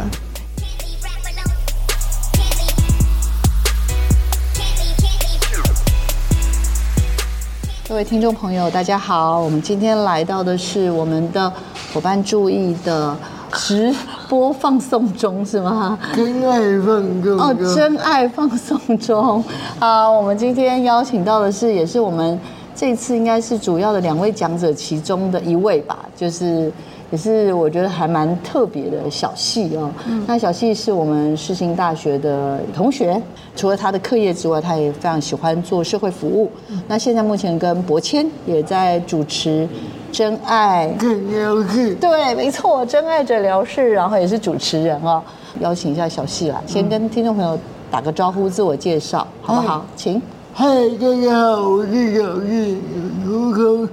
[7.89, 11.51] 各位听众朋友，大家好，我们今天来到的是我们的
[11.91, 13.17] 伙伴注意的
[13.51, 13.91] 直
[14.31, 15.99] 播放送中是吗？
[16.15, 19.43] 真爱放歌哦，真爱放送中。
[19.77, 22.39] 啊，我们今天邀请到的是，也是我们
[22.73, 26.71] 这次应该是主要的两位讲者其中的一位吧，就是
[27.11, 29.91] 也是我觉得还蛮特别的小细哦。
[30.07, 33.21] 嗯、那小细是我们世新大学的同学，
[33.55, 36.49] 除了他的课业之外，他也非常喜欢做社会服务。
[36.69, 39.67] 嗯、那现在目前跟博谦也在主持。
[40.11, 45.23] 真爱诊疗室， 对，没错，真爱诊疗室，然后也是主持人哦。
[45.61, 47.57] 邀请一下小细啦，先跟听众朋友
[47.89, 49.85] 打个招呼，自我介绍，好不好？
[49.95, 50.21] 请。
[50.53, 50.67] 嗨，
[50.99, 52.77] 大家好，我是小细。
[53.23, 53.87] 如同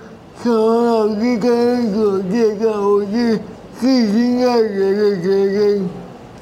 [0.44, 3.32] 小王老师刚刚所介绍，我是
[3.80, 5.90] 世新大学的学生，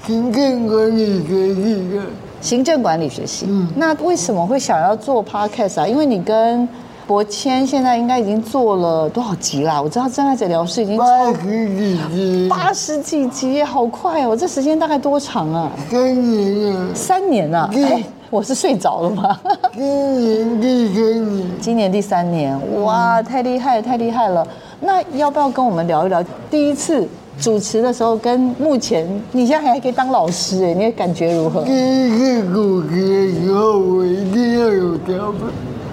[0.07, 2.03] 行政管理学系的。
[2.43, 5.87] 行政管理学系，嗯，那为什么会想要做 Podcast 啊？
[5.89, 6.69] 因为你跟
[7.07, 9.81] 博谦现在应该已经做了多少集啦？
[9.81, 14.37] 我知道真爱诊疗室已经八十几集，八十几集，好快哦！
[14.37, 15.73] 这时间大概多长啊？
[15.91, 16.89] 三年啊！
[16.95, 17.71] 三年啊！
[17.73, 19.39] 哎， 我是睡着了吗？
[19.73, 19.81] 今
[20.19, 24.47] 年第三年，今年第三年，哇，太厉害，太厉害了！
[24.81, 27.07] 那要不要跟我们聊一聊第一次
[27.41, 31.63] 主持的时候，跟目前你现在还可以当老师哎，你的感觉如何？
[31.63, 35.49] 第一次主持的时候，我一定要有脚本。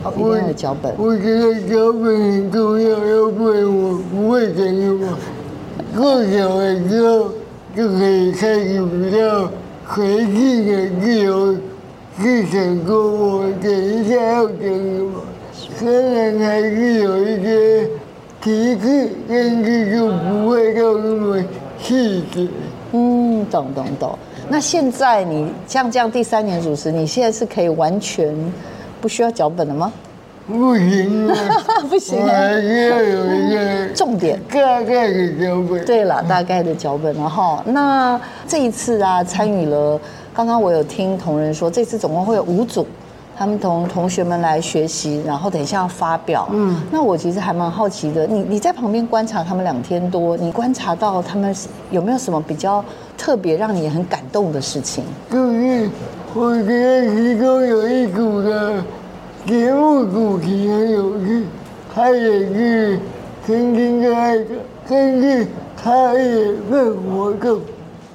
[0.06, 0.94] 一定要有脚本。
[0.98, 5.08] 我觉得脚本很重要，要不然我不会讲什么。
[5.96, 7.30] 过小的时候
[7.76, 9.48] 就可以开始比较
[9.94, 11.56] 随性的自由
[12.22, 15.22] 去想说我等一下要讲什么。
[15.78, 17.88] 虽然还是有一些
[18.42, 21.44] 提示，但是就不会到那么
[21.80, 22.48] 细致。
[22.92, 24.18] 嗯，懂懂懂。
[24.50, 28.36] 那现在你像这样第三年主持，你现在是可以完全
[29.02, 29.92] 不需要脚本了吗？
[30.46, 31.36] 不行啊，
[31.90, 34.38] 不行啊，还是要有一个重点。
[34.52, 35.86] 大概的脚本。
[35.86, 37.64] 对了，大概的脚本了哈。
[37.66, 40.00] 那这一次啊，参与了，
[40.34, 42.86] 刚刚我有听同仁说，这次总共会有五组。
[43.36, 46.48] 他们同同学们来学习，然后等一下要发表。
[46.52, 51.54] 嗯，那我其实还蛮好奇的，你你在旁边观察他们两天多，你观察到他们
[51.90, 52.86] 有没有什么比较
[53.18, 55.04] 特别让你很感动的事情？
[55.32, 55.90] 就是
[56.36, 58.84] 我觉得其中有一组的
[59.48, 61.46] 节目主题很有趣，
[61.94, 63.00] 他也是
[63.48, 64.46] 曾经的爱的，
[64.88, 67.60] 但是他也被活动，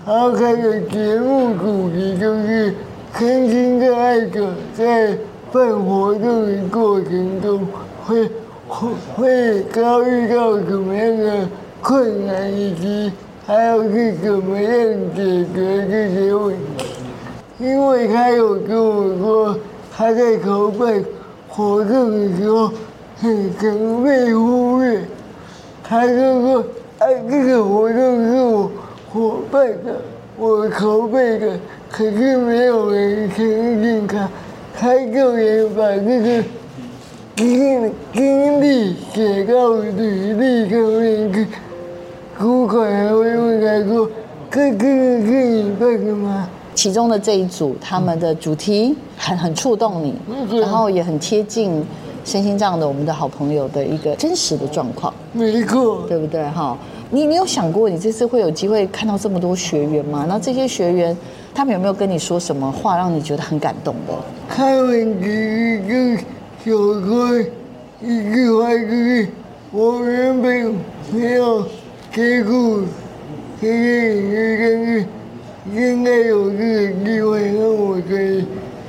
[0.08, 2.74] 然后他的节目主题就是。
[3.14, 5.16] 曾经的爱者在
[5.50, 7.66] 办活动的过程中
[8.04, 8.30] 会
[8.68, 11.48] 会会遭遇到什么样的
[11.82, 13.10] 困难，以及
[13.44, 14.72] 还要去怎么样
[15.16, 16.84] 解决这些问题。
[17.58, 19.58] 因为他有跟我说，
[19.96, 21.02] 他在筹备
[21.48, 22.70] 活动的时候
[23.16, 25.00] 很可能被忽略。
[25.82, 26.64] 他就说
[27.00, 28.70] ：“哎，这个活动是我
[29.12, 29.96] 伙伴的，
[30.36, 31.58] 我筹备的。”
[31.90, 34.28] 可是没有人相信他，
[34.78, 36.44] 他就也把这个
[37.34, 41.46] 经经历写到履历上面去。
[42.38, 44.08] 主管还会问他说
[44.50, 50.14] ：“这这个是你办的吗？”其中的这一组，他们的主题很很触动你，
[50.60, 51.84] 然后也很贴近
[52.24, 55.12] 身心障的我们的好朋友的一个真实的状况。
[55.32, 56.44] 没错，对不对？
[56.50, 56.78] 哈，
[57.10, 60.26] 你你有想过你这次会有机会看到这么多学员吗？
[60.28, 61.16] 那这些学员。
[61.54, 64.14] 他们有没有跟你说什么话，让你觉得很感动的？
[64.48, 65.80] 他们其实
[66.62, 67.36] 就想说
[68.00, 69.28] 一句话，就是
[69.72, 70.76] 我原本
[71.10, 71.66] 没有
[72.14, 72.84] 接触
[73.60, 75.04] 这些领域，但是
[75.74, 78.46] 现在有这个机会，让我可以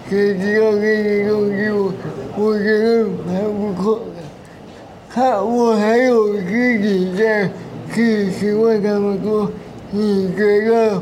[0.08, 1.92] 可以知道这些东西，我
[2.38, 4.22] 我觉得还不错的。
[5.12, 7.50] 他我还有自己在
[7.94, 9.50] 去询问他们说，
[9.92, 11.02] 你觉得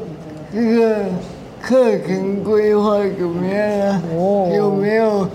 [0.54, 1.06] 这个？
[1.60, 4.02] 课程规划怎么样啊？
[4.56, 5.28] 有没有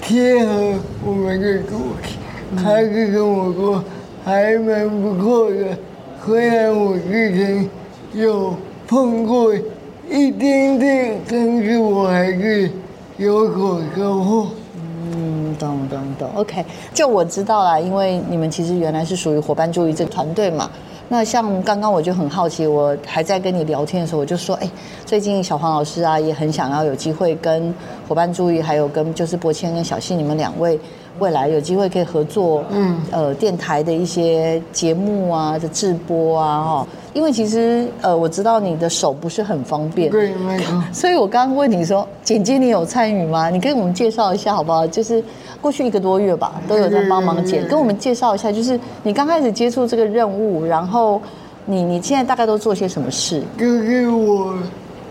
[0.00, 2.16] 贴合我们的主题？
[2.56, 3.82] 他是跟我说
[4.24, 5.76] 还蛮不错的，
[6.24, 7.68] 虽然我之前
[8.12, 8.54] 有
[8.86, 9.52] 碰过
[10.08, 12.70] 一点点，但是我还是
[13.16, 14.48] 有所收获。
[16.34, 20.70] OK，就我知道啦，因为你们其实原来是属于伙伴注意这个团队嘛。
[21.06, 24.70] 那像刚刚我就很好奇，我还在跟你聊天的时候，我就说，哎，
[25.04, 27.72] 最近小黄老师啊，也很想要有机会跟
[28.08, 30.78] 伙伴注意，还有跟就是博谦跟小信你们两位。
[31.20, 40.32] 未来有机会可以合作，嗯，呃，电台的一些节目啊的直播啊，哈，因为其实呃，我知道你的手不是很方便，对。
[40.92, 43.48] 所以我刚刚问你说，剪接你有参与吗？
[43.48, 44.84] 你跟我们介绍一下好不好？
[44.84, 45.22] 就是
[45.64, 51.22] 过去一个多月吧，都有在帮忙剪，跟我们介绍一下，就是你刚开始接触这个任务，然后
[51.64, 53.42] 你你现在大概都做些什么事？
[53.56, 54.54] 就是我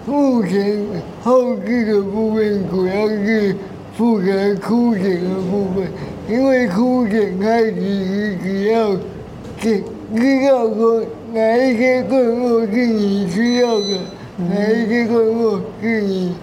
[0.05, 0.85] 目前
[1.23, 3.55] 后置的部分主要是。
[3.95, 5.87] 负责枯剪的部分，
[6.27, 8.89] 因为枯剪它其实只要
[9.61, 9.83] 剪，
[10.15, 13.99] 知道说哪一些段落是你需要的，
[14.49, 16.35] 哪一些段落是你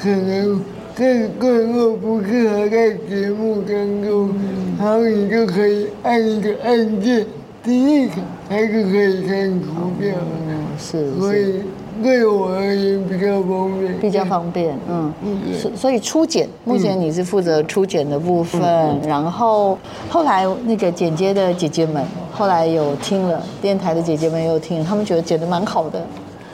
[0.00, 0.58] 可能
[0.98, 4.30] 这个段落不适合在节目当中，
[4.78, 7.24] 然后你就可以按一个按键，
[7.62, 8.14] 第一个
[8.48, 9.68] 还是可以看图
[10.00, 10.16] 片。
[10.48, 11.62] 嗯是，所以。
[12.00, 15.12] 对我而言比较方便，比较方便，嗯，
[15.52, 18.62] 所所以初剪，目前你是负责初剪的部分，
[19.04, 19.76] 然后
[20.08, 26.00] 后来那个剪接的姐姐们，后来有听了电台的姐姐们有听，他们觉得剪得蛮好的。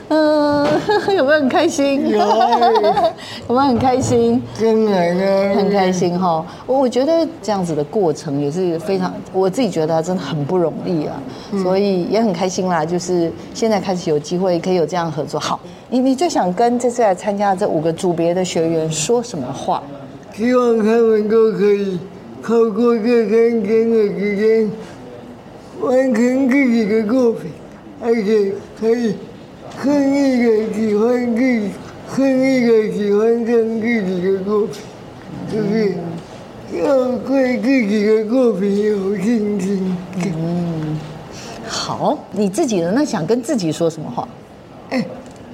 [0.09, 0.63] 嗯，
[1.17, 2.07] 有没有很开心？
[2.09, 2.19] 有，
[3.49, 4.41] 有没有很开心？
[4.57, 6.45] 真的，很开心哈。
[6.67, 11.19] 我觉得这样子的过程也是非常，我自己觉得真的很不容易啊，
[11.63, 12.85] 所以也很开心啦。
[12.85, 15.39] 就是现在开始有机会可以有这样合作。
[15.39, 19.81] 好，你你最想跟这次来参加这五个组别的学员说什么话？
[20.35, 21.97] 希望他们都可以
[22.43, 24.71] 透过这三天的时间
[25.81, 27.49] 完成自己的作品，
[28.03, 29.15] 而且可以。
[29.77, 31.69] 恨一个喜欢自己，
[32.07, 34.81] 恨一个喜欢上自己的作品，
[35.51, 35.93] 就是
[36.81, 39.95] 要对自己的作品有信心。
[40.23, 40.97] 嗯，
[41.67, 42.91] 好，你自己呢？
[42.95, 44.27] 那想跟自己说什么话？
[44.89, 45.05] 哎，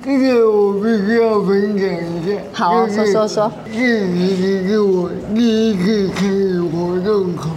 [0.03, 2.39] 这个我必须要分享一下。
[2.53, 3.51] 好，说说说。
[3.65, 3.79] 这
[4.13, 7.49] 其实是我第一次参与活动考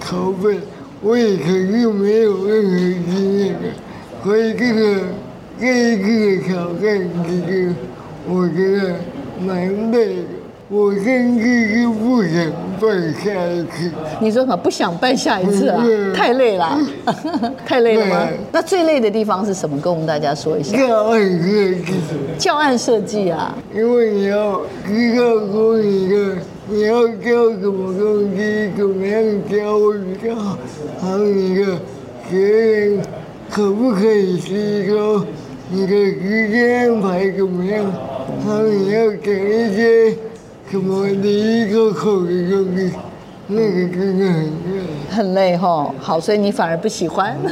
[0.00, 0.60] 考本，
[1.02, 2.78] 我也肯定没有任何
[3.12, 3.68] 经验的，
[4.24, 5.02] 所以这个。
[5.60, 7.74] 这一次的挑战，其实
[8.28, 8.94] 我觉得
[9.40, 10.22] 蛮累的。
[10.70, 13.90] 我甚至就不想办下一次。
[14.20, 14.54] 你说什么？
[14.54, 15.82] 不想办下一次啊？
[16.14, 16.78] 太累了，
[17.64, 18.28] 太累了吗？
[18.52, 19.80] 那最累的地方是什么？
[19.80, 20.76] 跟我们大家说一下。
[20.76, 21.84] 教案设计。
[22.36, 23.56] 教案设计啊？
[23.74, 26.36] 因为你要知道说你的
[26.68, 30.58] 你要教什么东西，怎么样教会比较好，
[31.00, 31.78] 还有你的
[32.28, 33.02] 学员
[33.50, 35.24] 可不可以吸收，
[35.70, 37.84] 你的时间安排怎么样，
[38.44, 40.14] 他们要讲一些。
[40.70, 42.92] 什么第一个口的东西，
[43.46, 45.94] 那个真的很累，很累哈。
[45.98, 47.48] 好，所以你反而不喜欢，不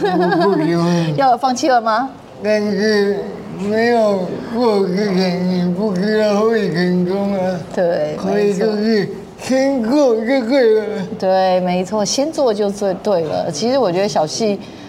[0.63, 2.11] 喜欢，要放弃了吗？
[2.45, 3.17] 但是
[3.59, 4.21] 没有
[4.55, 7.59] 过之前，你不知道会成功啊。
[7.75, 9.09] 对，所以就是
[9.41, 10.85] 先做就对了。
[11.19, 13.51] 对，没错，先做就最对了。
[13.51, 14.27] 其实我觉得小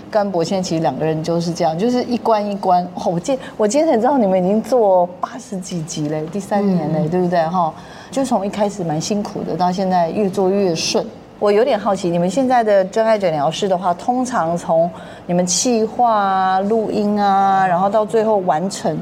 [0.08, 0.18] 细。
[0.18, 2.84] 跟博谦其实两个人就是这样，就是一关一关。
[2.96, 7.74] 哦、我今我今天才知道你们已经做八十几集嘞，第三年嘞，嗯、对不对哈？
[8.10, 11.06] 就从一开始蛮辛苦的，到现在越做越顺。
[11.40, 14.90] 我有点好奇，你们现在的真爱诊疗室的话，通常从
[15.28, 18.98] 你们企划啊、录音啊，然后到最后完成，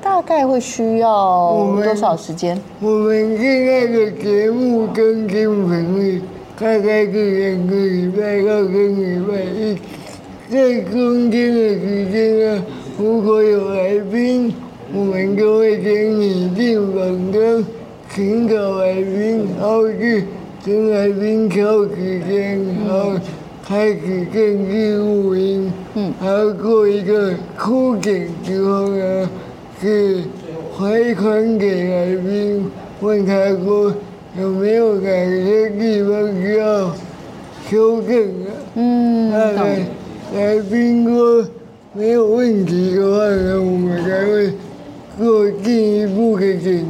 [0.00, 2.56] 大概会需要多少时间？
[2.80, 6.22] 我们现在的节目更新频率
[6.56, 9.78] 大概是两个礼拜到三个礼拜一。
[10.50, 12.64] 在中间的时间啊，
[12.98, 14.52] 如果有来宾，
[14.92, 17.64] 我们就会请你进访谈，
[18.12, 20.24] 请找来宾，然后去
[20.66, 23.12] 跟来宾敲时间，然后
[23.64, 25.72] 开始正式录音。
[25.94, 29.30] 嗯，然后做一个初检之后呢，
[29.80, 30.20] 是
[30.76, 32.68] 回传给来宾，
[33.00, 33.32] 问他
[33.64, 33.94] 说
[34.36, 36.92] 有没有哪些地方需要
[37.70, 38.50] 修正的。
[38.74, 39.84] 嗯，对。
[40.32, 41.44] 来宾哥
[41.92, 44.52] 没有问题的话呢，我们才会
[45.18, 46.86] 做进一步的检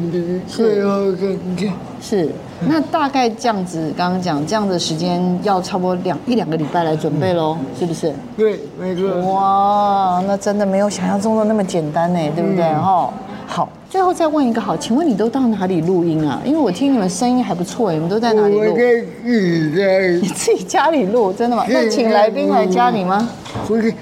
[0.46, 1.72] 查，最后审查。
[2.02, 2.28] 是，
[2.68, 8.12] 那大概这样子，刚刚讲这样的时间要差不多两一两个礼拜来准备喽，是不是？
[8.36, 9.08] 对，没错。
[9.32, 12.62] 哇，那真的没有想象中的那么简单呢，对不对？
[12.74, 13.68] 哈、嗯，好。
[13.90, 16.40] 最后再问一个好，请问你都到哪里录音啊？
[16.44, 18.60] 因为我听你们声音还不错，你们都在哪里录？
[18.60, 20.20] 我在自己家里。
[20.22, 21.64] 你自己家里录，真的吗？
[21.68, 23.28] 那请来宾来家里吗？
[23.66, 23.92] 不是，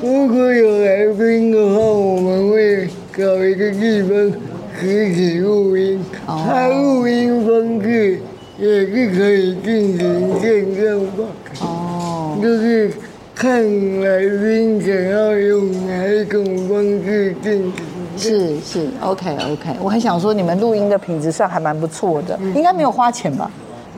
[0.00, 4.32] 如果有来宾的话，我们会搞一个地方
[4.78, 6.00] 实体录音。
[6.24, 8.20] 他录音方式
[8.60, 11.24] 也是可以进行线上吧？
[11.62, 12.92] 哦，就是
[13.34, 13.60] 看
[14.00, 17.72] 来宾想要用哪一种方式进行。
[18.16, 23.50] 是是，OK OK，我还想说你们录音的品质上还蛮不错的，应该没有花钱吧？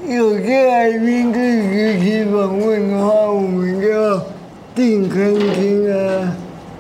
[0.07, 4.23] 有些来宾可以实体访问的话，我们就要
[4.75, 6.37] 订餐厅啊。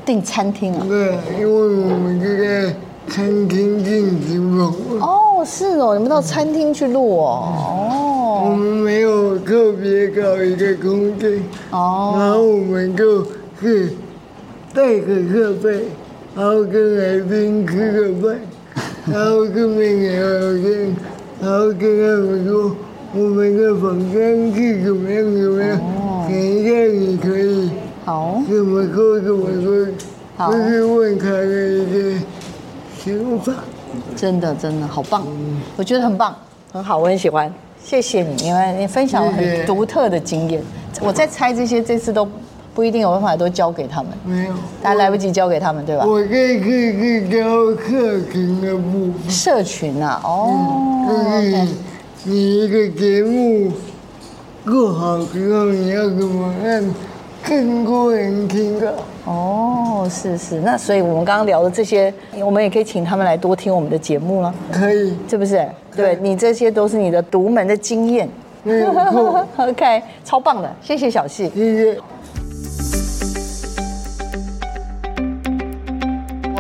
[0.07, 0.87] 订餐厅啊？
[0.88, 2.74] 对，因为我们就在
[3.09, 5.01] 餐厅进行访问。
[5.03, 7.53] 哦，是哦，你们到餐厅去录哦。
[7.55, 8.48] 哦。
[8.51, 11.42] 我们没有特别搞一个空间。
[11.70, 12.14] 哦。
[12.16, 13.27] 然后我们就
[13.61, 13.92] 是
[14.72, 15.85] 带个设备。
[16.38, 18.38] 然后跟来宾吃个饭，
[19.07, 20.96] 然后顺便聊聊天，
[21.40, 22.77] 然后跟他们说
[23.12, 25.81] 我们的房间是怎么样怎么样，
[26.29, 27.68] 等一下你可以
[28.05, 28.40] 好。
[28.48, 32.22] 怎么说怎么说，就是问他的一些
[33.05, 33.53] 想法。
[34.14, 35.27] 真的真的好棒，
[35.77, 36.33] 我觉得很棒，
[36.72, 40.62] 很好，我很喜欢，谢谢你，因为你分享了很独特的经验。
[41.01, 42.29] 我在猜这些，这次都。
[42.78, 46.06] 不一定有办法都交给他们，没有，大家来不及交给他们，对吧？
[46.06, 49.28] 我这次是教社群的部分。
[49.28, 51.74] 社群啊，哦，就是
[52.22, 53.72] 你一个节目
[54.64, 56.94] 做好之后，你要怎么让
[57.44, 58.92] 更多人听到？
[59.24, 65.68] 哦，是是，那所以我们刚刚聊的这些，我们也可以请他们来多听我们的节目了，可以，是不是？
[65.96, 68.28] 对，你这些都是你的独门的经验。
[69.56, 71.98] OK，超棒的，谢谢小细，谢谢。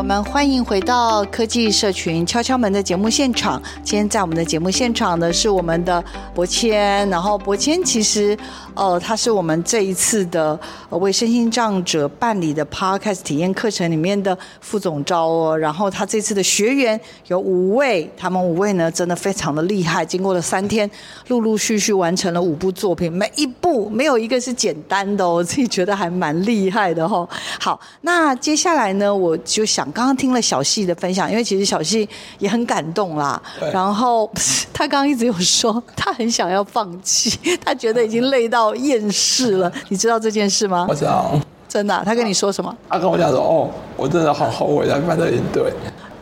[0.08, 3.62] 们欢迎回到科技社群敲敲门的节目现场。
[3.84, 6.02] 今天在我们的节目现场的是我们的
[6.34, 8.34] 博谦，然后博谦其实。
[8.74, 10.56] 呃，他是我们这一次的
[10.88, 15.58] 呃为身心障者办理的 Podcast 体验课程里面的副总召哦。
[15.58, 20.88] 然后他这次的学员有五位，他们五位呢真的非常的厉害，经过了三天，
[21.26, 27.28] 陆陆续续完成了五部作品，每一部没有一个是简单的哦，我自己觉得还蛮厉害的哦。
[27.58, 33.40] 好，那接下来呢，我就想刚刚听了小细的分享，因为其实小细也很感动啦。
[33.72, 34.30] 然后
[34.72, 38.68] 他刚刚一直有说，他很想要放弃，他觉得已经累到。
[38.78, 40.86] 厌世了， 你知道这件事吗？
[40.88, 41.32] 我知道，
[41.68, 42.02] 真的、啊。
[42.04, 42.72] 他跟你说什么？
[42.88, 45.72] 他跟我讲说：“哦，我真的好后悔来办这营队，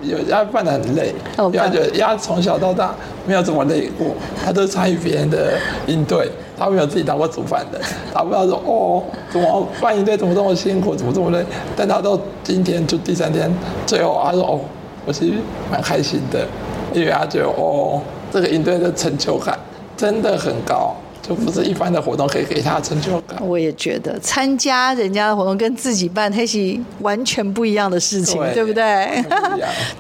[0.09, 2.95] 有他办得很累，哦因为他觉得他从小到大
[3.27, 4.09] 没有这么累过，
[4.45, 5.53] 他都参与别人的
[5.87, 7.81] 应对，他没有自己当过主饭的，
[8.13, 9.99] 他不知道说哦，怎么办？
[9.99, 11.45] 一队怎么这么辛苦，怎么这么累，
[11.77, 13.51] 但他到今天就第三天，
[13.87, 14.61] 最后他说哦，
[15.05, 15.35] 我其实
[15.71, 16.47] 蛮开心的，
[16.93, 18.01] 因为他觉得哦，
[18.31, 19.59] 这个应对的成就感
[19.97, 20.95] 真的很高。
[21.27, 23.37] 就不是一般的活动可以给他成就感。
[23.45, 28.83] 我也觉得参加人家的活动跟自己办，那是完全不一样的事情，对，对不对？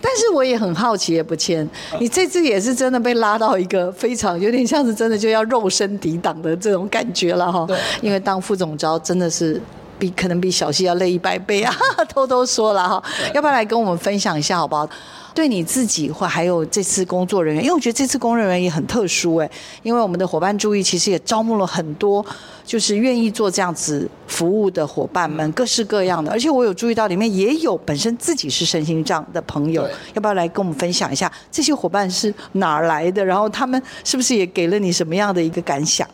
[0.01, 1.68] 但是我也很好奇，也不谦，
[1.99, 7.66] 你这次也是真的被拉到一个非常有点像是真的就要肉身抵挡的这种感觉了哈。
[8.01, 9.61] 因为当副总招真的是
[9.99, 11.74] 比可能比小溪要累一百倍啊，
[12.09, 13.03] 偷偷说了哈。
[13.34, 14.88] 要不要来跟我们分享一下好不好？
[15.34, 19.51] 对你自己或还有这次工作人员，因为我觉得这次工作人员也很特殊哎，
[19.82, 22.24] 因为我们的伙伴注意其实也招募了很多，
[22.64, 33.22] 就是愿意做这样子服务的伙伴们，各式各样的，而且我有注意到里面也有本身自己是身心障的朋友，要不要来跟我们分享一下这些伙伴是哪儿来的？
[33.22, 36.09] 然后他们是不是也给了你什么样的一个感想？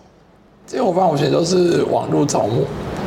[0.67, 2.65] 这些伙伴我觉得都是网络招募，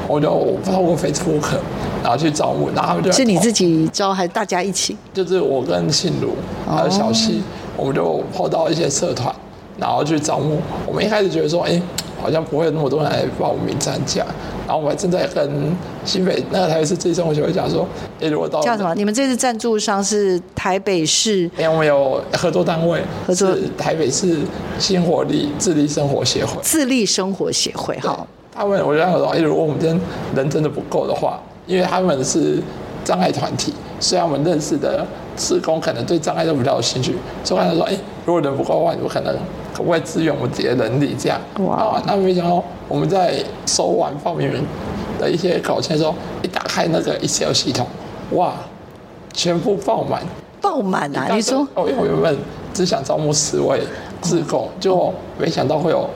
[0.08, 0.30] 我就
[0.64, 1.58] 透过 Facebook。
[2.04, 4.96] 然后去招募，然后他们就是你自己招还是大家一起？
[5.12, 6.36] 就是我跟信如
[6.70, 7.42] 还有小溪，
[7.76, 9.34] 我们就跑到一些社团，
[9.80, 10.60] 然后去招募。
[10.86, 11.82] 我们一开始觉得说，哎，
[12.22, 14.24] 好像不会有那么多人来报名参加。
[14.68, 15.76] 然后我们还正在跟
[16.06, 17.88] 新北那个台北市自立生活协会讲说，
[18.22, 18.94] 哎，如果到叫什么？
[18.94, 21.50] 你们这次赞助商是台北市？
[21.58, 24.42] 哎，我们有合作单位，合作是台北市
[24.78, 26.52] 新活力自立生活协会。
[26.62, 28.28] 自立生活协会，好。
[28.56, 30.00] 他们我就想说，哎，如果我们今天
[30.36, 31.40] 人真的不够的话。
[31.68, 32.62] 因为他们是
[33.04, 35.04] 障碍团体，虽然我们认识的
[35.36, 39.36] 志工可能对障碍都比较有兴趣，所以他说：“哎，如果人不够的话，你们可能
[39.74, 44.64] 可不可以支援我们自己的能力？”这样哇，那没想到我们在收完报名人
[45.20, 47.88] 的一些稿件之后，一打开那个 Excel 系统，
[48.34, 48.54] 哇，
[49.34, 50.22] 全部爆满，
[50.62, 51.28] 爆满啊！
[51.34, 52.38] 你说哦，因为我原本
[52.76, 53.82] 只想招募十位
[54.22, 56.08] 志工，就没想到会有。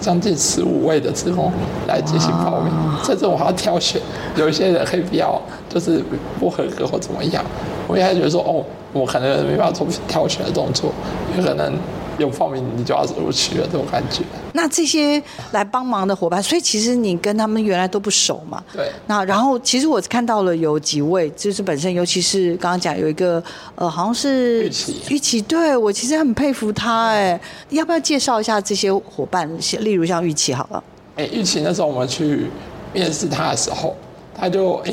[0.00, 1.50] 将近十五位的职工
[1.86, 2.72] 来进行报名，
[3.04, 4.00] 甚至我还要挑选，
[4.36, 6.02] 有一些人可以比较就是
[6.38, 7.44] 不合格或怎么样，
[7.86, 10.92] 我一开始觉得说哦，我可能没办法做挑选的动作，
[11.36, 11.72] 有可能。
[12.18, 14.22] 有报名你就要录取了，这种感觉。
[14.52, 18.62] 那这些来帮忙的伙伴，所以其实你跟他们原来都不熟嘛？
[18.72, 18.90] 对。
[19.06, 23.42] 那然后其实我看到了有几位，就是本身尤其是刚刚讲有一个
[23.76, 24.96] 呃，好像是玉琪。
[25.10, 27.40] 玉琪，对我其实很佩服他哎，
[27.70, 29.48] 要不要介绍一下这些伙伴？
[29.80, 30.82] 例如像玉琪好了。
[31.16, 32.46] 哎，玉琪那时候我们去
[32.92, 33.94] 面试他的时候，
[34.34, 34.92] 他就哎，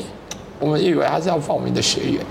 [0.59, 2.23] 我们以为他是要报名的学员，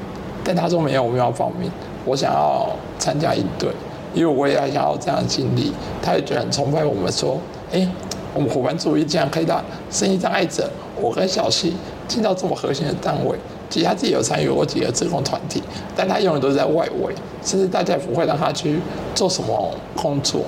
[0.45, 1.71] 但他说没有，我们要报名，
[2.05, 3.69] 我想要参加一队。
[4.15, 7.13] 因为我也要想要这样的经历，他也觉得很崇拜我们。
[7.13, 7.39] 说，
[7.73, 7.87] 哎，
[8.33, 11.75] 我们伙伴注意竟然可以让生意障碍者，我跟小溪
[12.09, 13.37] 进到这么核心的单位。
[13.71, 15.61] 其实他自己有参与过几个志工团体，
[15.97, 17.13] 但他永远都是在外围，
[17.43, 18.79] 甚至大家也不会让他去
[19.15, 20.43] 做什么工作。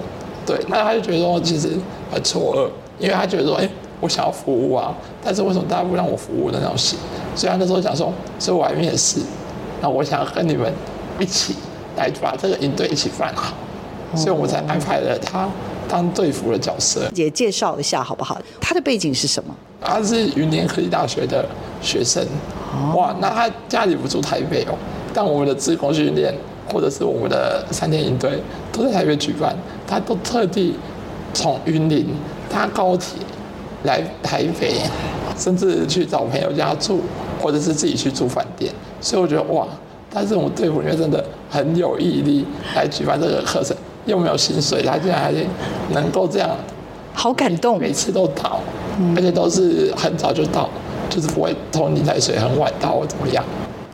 [0.47, 1.71] 对，那他就觉得说其实
[2.13, 2.69] 很错愕，
[3.03, 3.69] 因为他觉得说，哎，
[4.01, 4.95] 我想要服务啊，
[5.25, 6.97] 但是为什么大家不让我服务的那种心？
[7.35, 9.21] 所以他那时候想说，所以我还面试，
[9.81, 10.73] 那我想要跟你们
[11.19, 11.57] 一起。
[11.97, 13.55] 来把这个营队一起办好，
[14.15, 15.49] 所以我们才安排了他
[15.89, 17.09] 当队服的角色。
[17.15, 18.41] 也介绍一下好不好？
[18.61, 19.55] 他的背景是什么？
[19.81, 21.45] 他是云林科技大学的
[21.81, 22.25] 学生。
[22.95, 24.75] 哇，那他家里不住台北哦，
[25.15, 26.35] 但我们的自工训练
[26.73, 28.43] 或者是我们的三天营队
[28.73, 30.75] 都在台北举办，他都特地
[31.33, 32.15] 从云林
[32.51, 33.19] 搭高铁
[33.85, 34.75] 来台北，
[35.39, 37.01] 甚至去找朋友家住，
[37.41, 38.73] 或者是自己去住饭店。
[39.01, 39.67] 所以我觉得哇。
[40.19, 42.43] 但是我们队伍里面真的很有毅力
[42.75, 45.31] 来举办这个课程，又没有薪水，他竟然还
[45.93, 46.49] 能够这样，
[47.13, 48.59] 好感动，每次都到，
[49.15, 50.71] 而且都是很早就到，
[51.11, 53.45] 就是不会拖泥带水，很晚到或怎么样。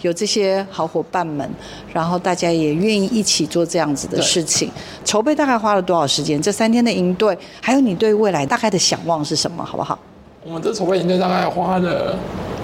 [0.03, 1.51] 有这些好伙伴们，
[1.93, 4.71] 然后大家也愿意一起做这样子的事情。
[5.05, 6.41] 筹备大概花了多少时间？
[6.41, 9.65] 这三天的营队，还有你对未来大概的想望是什么？
[9.65, 9.99] 好不好？
[10.45, 12.17] 我们这筹备营队大概花了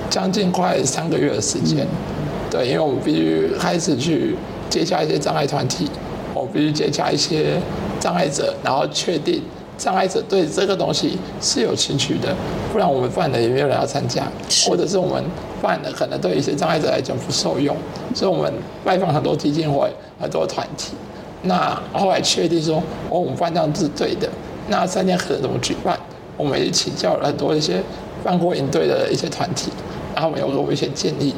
[0.09, 1.85] 将近快三个月的时间。
[1.85, 2.18] 嗯
[2.51, 4.35] 对，因为我们必须开始去
[4.71, 5.89] 接洽一些障碍团体，
[6.35, 7.61] 我们必须接洽一些
[8.01, 9.43] 障碍者，然后确定
[9.77, 12.35] 障碍者对这个东西是有兴趣的，
[12.73, 14.25] 不然我们办的也没有人要参加，
[14.67, 15.23] 或者是我们
[15.61, 17.77] 办的可能对一些障碍者来讲不受用，
[18.15, 18.53] 所以我们
[18.85, 20.95] 拜访很多基金会、很多团体，
[21.43, 22.77] 那后来确定说，
[23.11, 24.29] 哦，我们办这样是对的，
[24.69, 25.99] 那三天可能怎么举办？
[26.37, 27.83] 我们也请教了很多一些
[28.23, 29.71] 办过营队的一些团体，
[30.15, 31.35] 然后我们有给我们一些建议。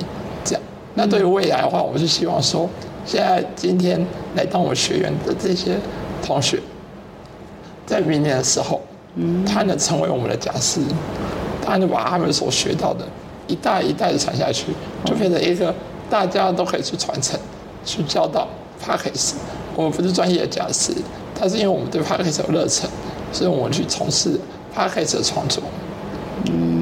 [1.00, 2.68] 那对于未来的话，我们是希望说，
[3.06, 3.98] 现在今天
[4.36, 5.74] 来当我们学员的这些
[6.22, 6.60] 同学，
[7.86, 8.82] 在明年的时候，
[9.46, 10.82] 他能成为我们的讲师，
[11.64, 13.06] 他能把他们所学到的
[13.46, 14.66] 一代一代的传下去，
[15.06, 15.74] 就变成一个
[16.10, 17.40] 大家都可以去传承，
[17.82, 18.46] 去教导
[18.78, 19.38] p a c k a g e。
[19.74, 20.92] 我们不是专业的讲师，
[21.34, 22.86] 但是因为我们对 p a c k a g e 有热忱，
[23.32, 24.38] 所以我们去从事
[24.74, 25.62] p a c k a g e 的创作，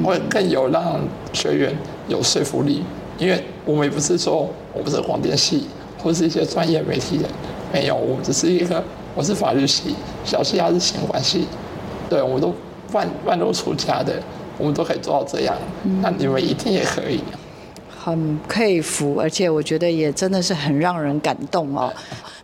[0.03, 0.99] 会更有让
[1.31, 1.73] 学员
[2.09, 2.83] 有说服力。
[3.19, 5.67] 因为我们也不是说我不是广电系
[6.01, 7.25] 或是一些专业媒体人，
[7.71, 8.81] 没有，我们只是一个，
[9.13, 9.93] 我是法律系，
[10.23, 11.45] 小西他是行管系，
[12.09, 12.55] 对，我们都
[12.93, 14.13] 万万路出家的，
[14.57, 15.53] 我们都可以做到这样，
[16.01, 17.19] 那你们一定也可以。
[18.01, 21.93] 很佩服，而且我觉得也真的是很让人感动哦。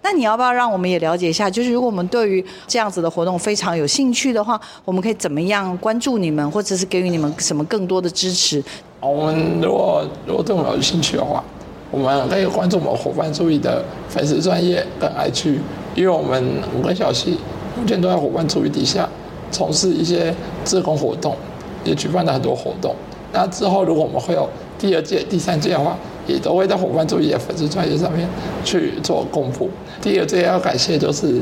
[0.02, 1.50] 那你要不要让我们也了解一下？
[1.50, 8.62] 就是如果我们对于这样子的活动非常有兴趣的话，我们可以怎么样关注你们，或者是给予你们什么更多的支持？
[9.08, 11.44] 我们如果如果对我们有兴趣的话，
[11.92, 15.60] 我们可以关注我们伙伴注意的粉丝专业跟 IG，
[15.94, 16.44] 因为我们
[16.78, 17.38] 五个小溪
[17.80, 19.08] 目前都在伙伴注意底下
[19.52, 20.34] 从事一些
[20.64, 21.36] 志工活动，
[21.84, 22.96] 也举办了很多活动。
[23.32, 24.50] 那之后如果我们会有
[24.80, 25.96] 第二届、第三届的话，
[26.26, 28.28] 也都会在伙伴注意的粉丝专业上面
[28.64, 29.70] 去做公布。
[30.02, 31.42] 第二届要感谢就是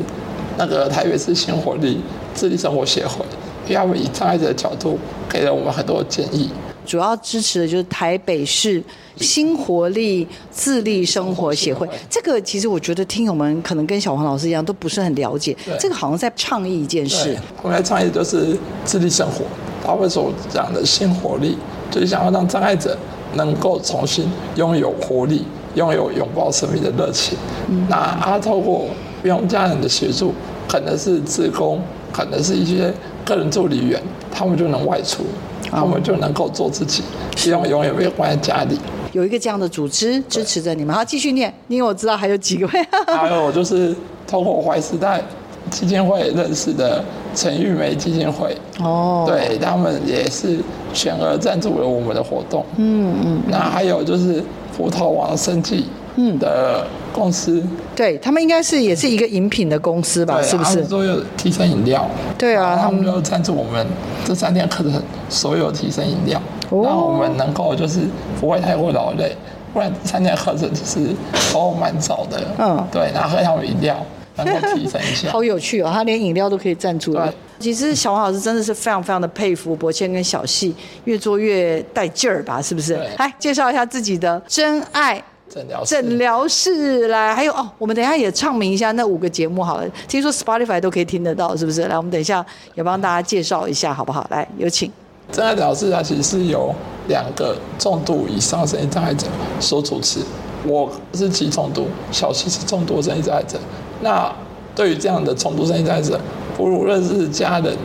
[0.57, 2.01] 那个台北市新活力
[2.33, 3.23] 自立生活协会，
[3.67, 4.99] 因为他们以障碍者的角度
[5.29, 6.49] 给了我们很多建议。
[6.85, 8.83] 主要支持的就是台北市
[9.17, 11.87] 新活力自立生活协会。
[12.09, 15.55] 这个其实我觉得听友们可能跟小黄老师一样都不是很了解。
[15.79, 17.37] 这个好像在倡议一件事。
[17.61, 19.45] 我们来倡议就是自立生活。
[19.85, 21.57] 他们所讲的新活力，
[21.91, 22.97] 就是想要让障碍者。
[23.35, 27.35] 能够重新拥有活力，拥有拥抱生命的热情。
[27.67, 28.85] 嗯、那他透过
[29.23, 30.31] 用家人的协助，
[30.69, 31.81] 可能是自工，
[32.11, 32.93] 可能是一些
[33.25, 33.99] 个人助理员，
[34.31, 35.23] 他们就能外出，
[35.65, 37.03] 嗯、他们就能够做自己，
[37.35, 38.77] 希望永远被关在家里。
[39.11, 42.67] 有一个这样的组织支持着你们，好，继续念，因为我知道还有几个。
[43.05, 43.95] 还有就是
[44.25, 45.21] 透过怀时代
[45.69, 47.03] 基金会认识的
[47.35, 50.57] 陈玉梅基金会，哦，对，他们也是
[50.93, 53.41] 全额赞助了我们的活动，嗯嗯。
[53.47, 54.43] 那还有就是
[54.75, 55.85] 葡萄王生技
[56.15, 60.41] 嗯的公司，嗯、对他们应该是也是一个饮品的公司吧？
[60.41, 60.81] 是不是？
[60.83, 62.07] 都有提升饮料，
[62.37, 63.85] 对啊，他们就赞助我们
[64.25, 68.01] 这三天课程所有提升饮料，让、哦、我们能够就是
[68.39, 69.35] 不会太过劳累，
[69.73, 71.09] 不然三天课程其实
[71.51, 73.95] 都蛮早的，嗯，对，然后喝他们饮料。
[74.35, 75.91] 能够提升一下，好有趣哦！
[75.93, 77.31] 他连饮料都可以赞助了。
[77.59, 82.59] 其实小黄老师真的是非常非常的佩服博谦跟小戏，越做越带劲儿吧？
[82.59, 82.95] 是不是？
[83.19, 85.23] 来介绍一下自己的真爱
[85.53, 89.87] 诊疗诊疗室来，还有哦，我们等一下也唱名一下那五个节目好了。
[90.07, 91.83] 听说 Spotify 都可以听得到，是不是？
[91.83, 92.43] 来，我们等一下
[92.73, 94.25] 也帮大家介绍一下，好不好？
[94.31, 94.91] 来，有请。
[95.31, 96.73] 诊疗室它其实是由
[97.07, 99.27] 两个重度以上身心障碍者
[99.59, 100.21] 所主持，
[100.65, 103.59] 我是极重度，小溪是重度身心障碍者。
[104.01, 104.33] 那
[104.75, 106.19] 对于这样的重度身心障碍者，
[106.57, 107.77] 不论是家人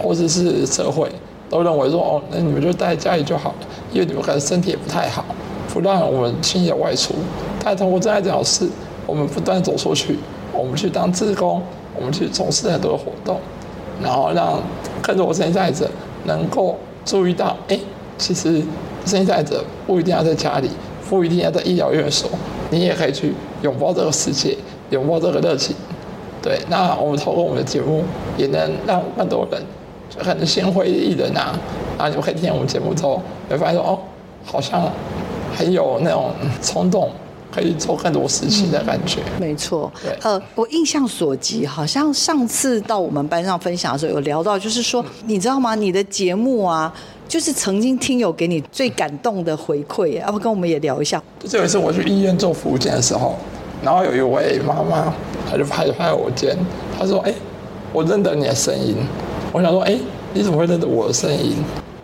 [0.00, 1.10] 或者是社会，
[1.50, 5.24] 都认为说哦，那你们就待在家里就好了，因为你们可能身体也不太好，
[5.68, 7.14] 不让我们轻易的外出。
[7.64, 8.68] 但通过真爱诊疗室，
[9.06, 10.18] 我们不断走出去，
[10.52, 11.62] 我们去当志工，
[11.96, 13.38] 我们去从事很多的活动，
[14.02, 14.60] 然后让
[15.02, 15.88] 更多身心障碍者
[16.24, 17.78] 能够注意到，哎，
[18.16, 18.62] 其实
[19.04, 20.70] 身在者不一定要在家里，
[21.08, 22.28] 不一定要在医疗院所，
[22.70, 24.56] 你也可以去拥抱这个世界。
[24.90, 25.76] 拥抱这个热情，
[26.40, 28.02] 对，那我们透过我们的节目，
[28.38, 29.62] 也能让更多人，
[30.08, 31.52] 就可能心灰意冷啊，
[31.98, 33.98] 然后你们可以听我们节目之后，会发现说哦，
[34.46, 34.90] 好像
[35.58, 36.30] 很有那种
[36.62, 37.10] 冲动，
[37.52, 39.20] 可以做更多事情的感觉。
[39.36, 45.74] 嗯、没错，对，呃，我印象所及，好像上次到我们班上分享的时候，有聊到，就是说，你知道吗？
[45.74, 46.94] 你的节目啊，
[47.26, 51.20] 就是曾经听友给你最感动的回馈，要不跟我们也聊一下？
[51.40, 53.34] 就有一次我去医院做复健的时候。
[53.80, 55.14] 然后有一位妈妈，
[55.48, 56.56] 她就拍拍我肩，
[56.98, 57.32] 她说：“哎，
[57.92, 58.96] 我认得你的声音。”
[59.54, 59.96] 我想说：“哎，
[60.34, 61.54] 你怎么会认得我的声音？”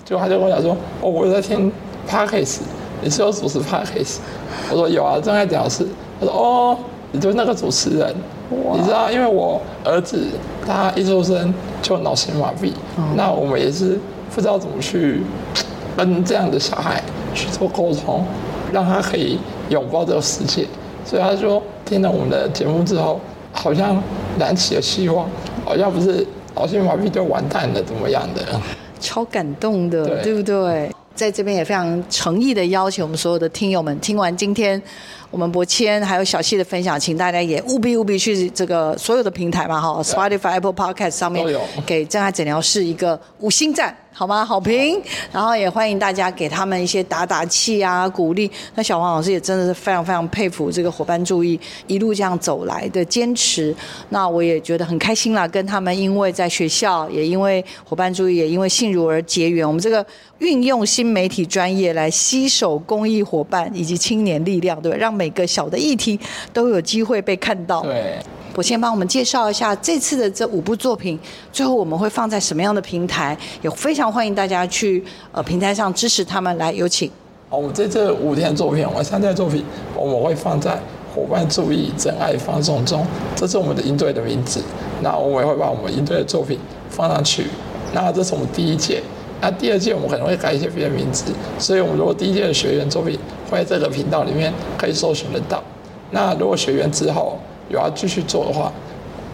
[0.04, 0.70] 就她就跟我讲说
[1.02, 1.72] ：“哦，我在听
[2.08, 2.58] Podcast，
[3.04, 4.16] 你是有主持 Podcast？”
[4.70, 5.86] 我说：“有啊，正在讲师。”
[6.18, 6.76] 她说：“哦，
[7.12, 8.14] 你就是那个主持人。
[8.50, 10.26] 你知道，因为我儿子
[10.66, 11.52] 他一出生
[11.82, 13.98] 就脑性麻痹，嗯、那我们也是
[14.34, 15.22] 不知道怎么去
[15.96, 17.02] 跟这样的小孩
[17.34, 18.24] 去做沟通，
[18.72, 19.38] 让他可以
[19.70, 20.66] 拥抱这个世界。”
[21.04, 23.20] 所以他说，听了我们的节目之后，
[23.52, 24.00] 好像
[24.38, 25.28] 燃起了希望，
[25.64, 28.42] 好像不是脑性麻痹就完蛋了，怎么样的？
[29.00, 30.90] 超感动的，对，对不对？
[31.14, 34.80] 在这边也非常诚意的邀请我们所有的听友们，听完今天
[35.30, 41.46] 我们博谦还有小溪的分享，请大家也务必务必去这个所有的平台嘛，哈，Spotify、Apple Podcast 上面
[41.86, 43.96] 给真爱诊疗室一个五星赞。
[44.16, 44.44] 好吗？
[44.44, 45.02] 好评，
[45.32, 48.48] 然后也欢迎大家给他们一些打打气啊，鼓励。
[48.76, 51.58] 那小黄老师也真的是非常非常佩服这个伙伴注意
[51.88, 53.74] 一路这样走来的坚持。
[54.10, 59.66] 那我也觉得很开心啦，跟他们因为在学校，也因为伙伴注意，也因为信如而结缘。
[59.66, 60.06] 我们这个
[60.38, 64.96] 运用新媒体专业来吸手公益伙伴以及青年力量，对吧？
[64.96, 66.18] 让每个小的议题
[66.52, 67.82] 都有机会被看到。
[67.82, 68.18] 对，
[68.54, 71.18] 我先帮我们介绍一下这次的这五部作品，
[71.52, 73.36] 最后我们会放在什么样的平台？
[73.62, 76.56] 也非常欢迎大家去呃平台上支持他们。
[76.58, 77.10] 来，有请。
[77.50, 79.64] 好，我们这这五天作品，我们三天作品，
[79.96, 80.78] 我们会放在。
[81.14, 84.60] 伙伴注意，真爱放送中，这是我们的营队的名字。
[85.00, 86.58] 那我们也会把我们营队的作品
[86.90, 87.46] 放上去。
[87.92, 89.00] 那这是我们第一届，
[89.40, 91.26] 那第二届我们可能会改一些别的名字。
[91.56, 93.16] 所以，我们如果第一届的学员作品
[93.48, 95.62] 会在这个频道里面可以搜寻得到。
[96.10, 97.38] 那如果学员之后
[97.74, 98.72] 有要继续做的话，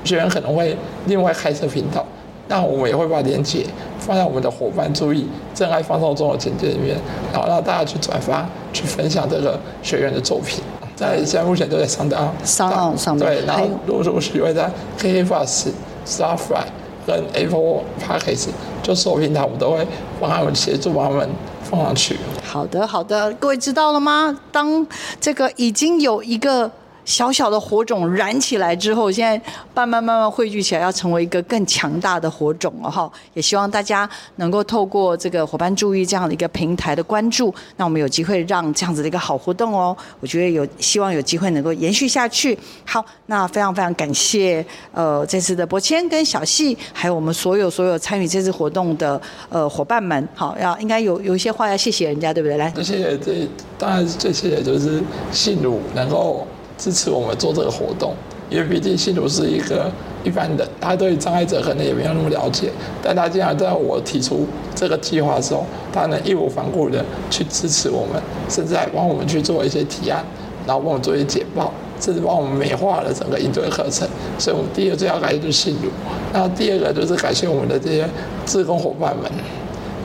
[0.03, 0.76] 学员可能会
[1.07, 2.05] 另外开设频道。
[2.49, 3.64] 那我们也会把链接
[4.01, 5.24] 放在我们的伙伴注意，
[5.55, 6.97] 真爱放送中的简介里面，
[7.32, 10.61] 然后让大家去转发、去分享这个学员的作品。
[10.97, 14.68] 在现在目前都在上的上上面，对，然后陆陆续续会在
[14.99, 15.68] KKBOX、
[16.05, 16.64] Spotify
[17.07, 18.49] 跟 Apple Podcast
[18.82, 19.86] 就所有平台，我们都会
[20.18, 21.28] 帮他们协助，帮他们
[21.62, 22.16] 放上去。
[22.45, 24.36] 好的，好的，各位知道了吗？
[24.51, 24.84] 当
[25.20, 26.68] 这个已经有一个。
[27.11, 29.36] 小小的火种燃起来之后，现在
[29.74, 33.11] 慢慢慢慢汇聚起来，要成为一个更强大的火种了哈。
[33.34, 42.56] 也希望大家能够透过这个伙伴注意这样的一个平台的关注，那我们有机会让这样子的一个好活动哦，我觉得有希望有机会能够延续下去。
[42.84, 52.56] 好，那非常非常感谢呃这次的博谦跟小细，还有我们所有所有参与这次活动的呃伙伴们，好，要应该有有一些话要谢谢人家，对不对？
[52.56, 55.02] 来，谢谢这当然最谢谢就是
[55.32, 56.46] 信如能够。
[56.81, 58.14] 支持我们做这个活动，
[58.49, 59.93] 因为毕竟信徒是一个
[60.24, 62.72] 一般人，他对障碍者可能也没有那么了解。
[63.03, 70.24] 但他竟然在我提出这个计划的时候，他能义无反顾的去支持我们，甚至还帮我们去做一些提案，
[70.66, 71.70] 然后帮我们做一些简报，
[72.01, 74.09] 甚至帮我们美化了整个营队课程。
[74.39, 75.91] 所以，我们第一个最要感谢就是信如。
[76.33, 78.09] 那第二个就是感谢我们的这些
[78.47, 79.31] 志工伙伴们，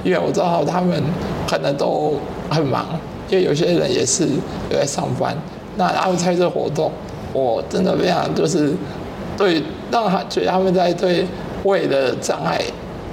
[0.03, 1.01] 因为我知道他们
[1.49, 2.15] 可能都
[2.49, 2.85] 很忙，
[3.29, 4.27] 因为有些人也是
[4.69, 5.33] 有在上班。
[5.77, 6.91] 那他们参与这活动，
[7.33, 8.73] 我真的非常就是
[9.37, 9.61] 对，
[9.91, 11.25] 让他觉得他们在对
[11.63, 12.61] 胃的障碍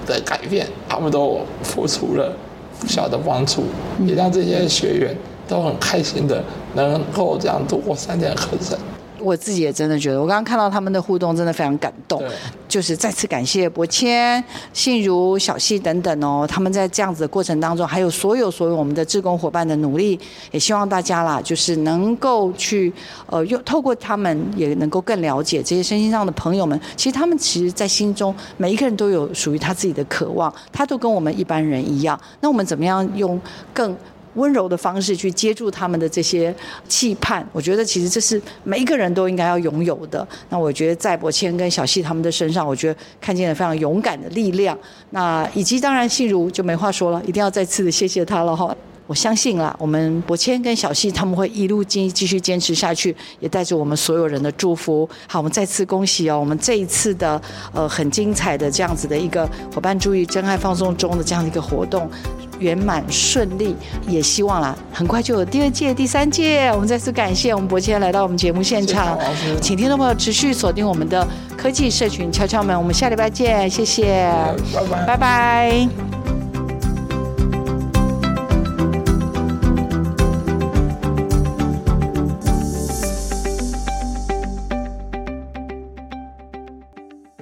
[0.07, 2.33] 的改变，他们都付出了
[2.79, 3.65] 不小的帮助，
[4.07, 5.17] 也让这些学员
[5.49, 6.43] 都很开心的
[6.75, 8.79] 能够这样度过三天的课程。
[9.23, 12.23] 我自己也真的觉得，我刚刚看到他们的互动，真的非常感动。
[12.68, 14.43] 就是再次感谢博谦、
[14.73, 20.18] 信如、小溪等等哦，他们在这样子的过程当中，还有所有所有我们的志工伙伴的努力，
[20.51, 22.93] 也希望大家啦，就是能够去
[23.27, 26.81] 呃，用透过他们也能够更了解这些身心上的朋友们。
[26.97, 32.18] 其实他们其实，在心中每一个人都有属于他自己的渴望，他都跟我们一般人一样。
[32.41, 33.39] 那我们怎么样用
[33.75, 33.95] 更
[34.35, 36.55] 温柔的方式去接住他们的这些
[36.89, 40.26] 期盼，我觉得其实这是每一个人都应该要拥有的。
[40.49, 44.76] 那我觉得在博谦跟小溪他们的身上，我觉得看见了非常勇敢的力量。
[45.11, 48.74] 那以及当然信如就没话说了，一定要再次的谢谢他了哈。
[49.13, 55.07] 我相信啦，我们博谦跟小溪他们会一路继继续坚持下去，也带着我们所有人的祝福。
[55.27, 57.39] 好，我们再次恭喜哦，我们这一次的
[57.75, 62.09] 呃很精彩的这样子的一个伙伴注意真爱放送中的这样的一个活动。
[62.59, 63.77] 圆满顺利，
[64.09, 66.69] 也希望啦，很快就有第二届、第三届。
[66.69, 69.19] 我们再次感谢我们博谦来到我们节目现场，
[69.61, 74.33] 请听众朋友持续锁定我们的科技社群敲敲门，我们下礼拜见，谢谢，
[75.07, 75.87] 拜拜。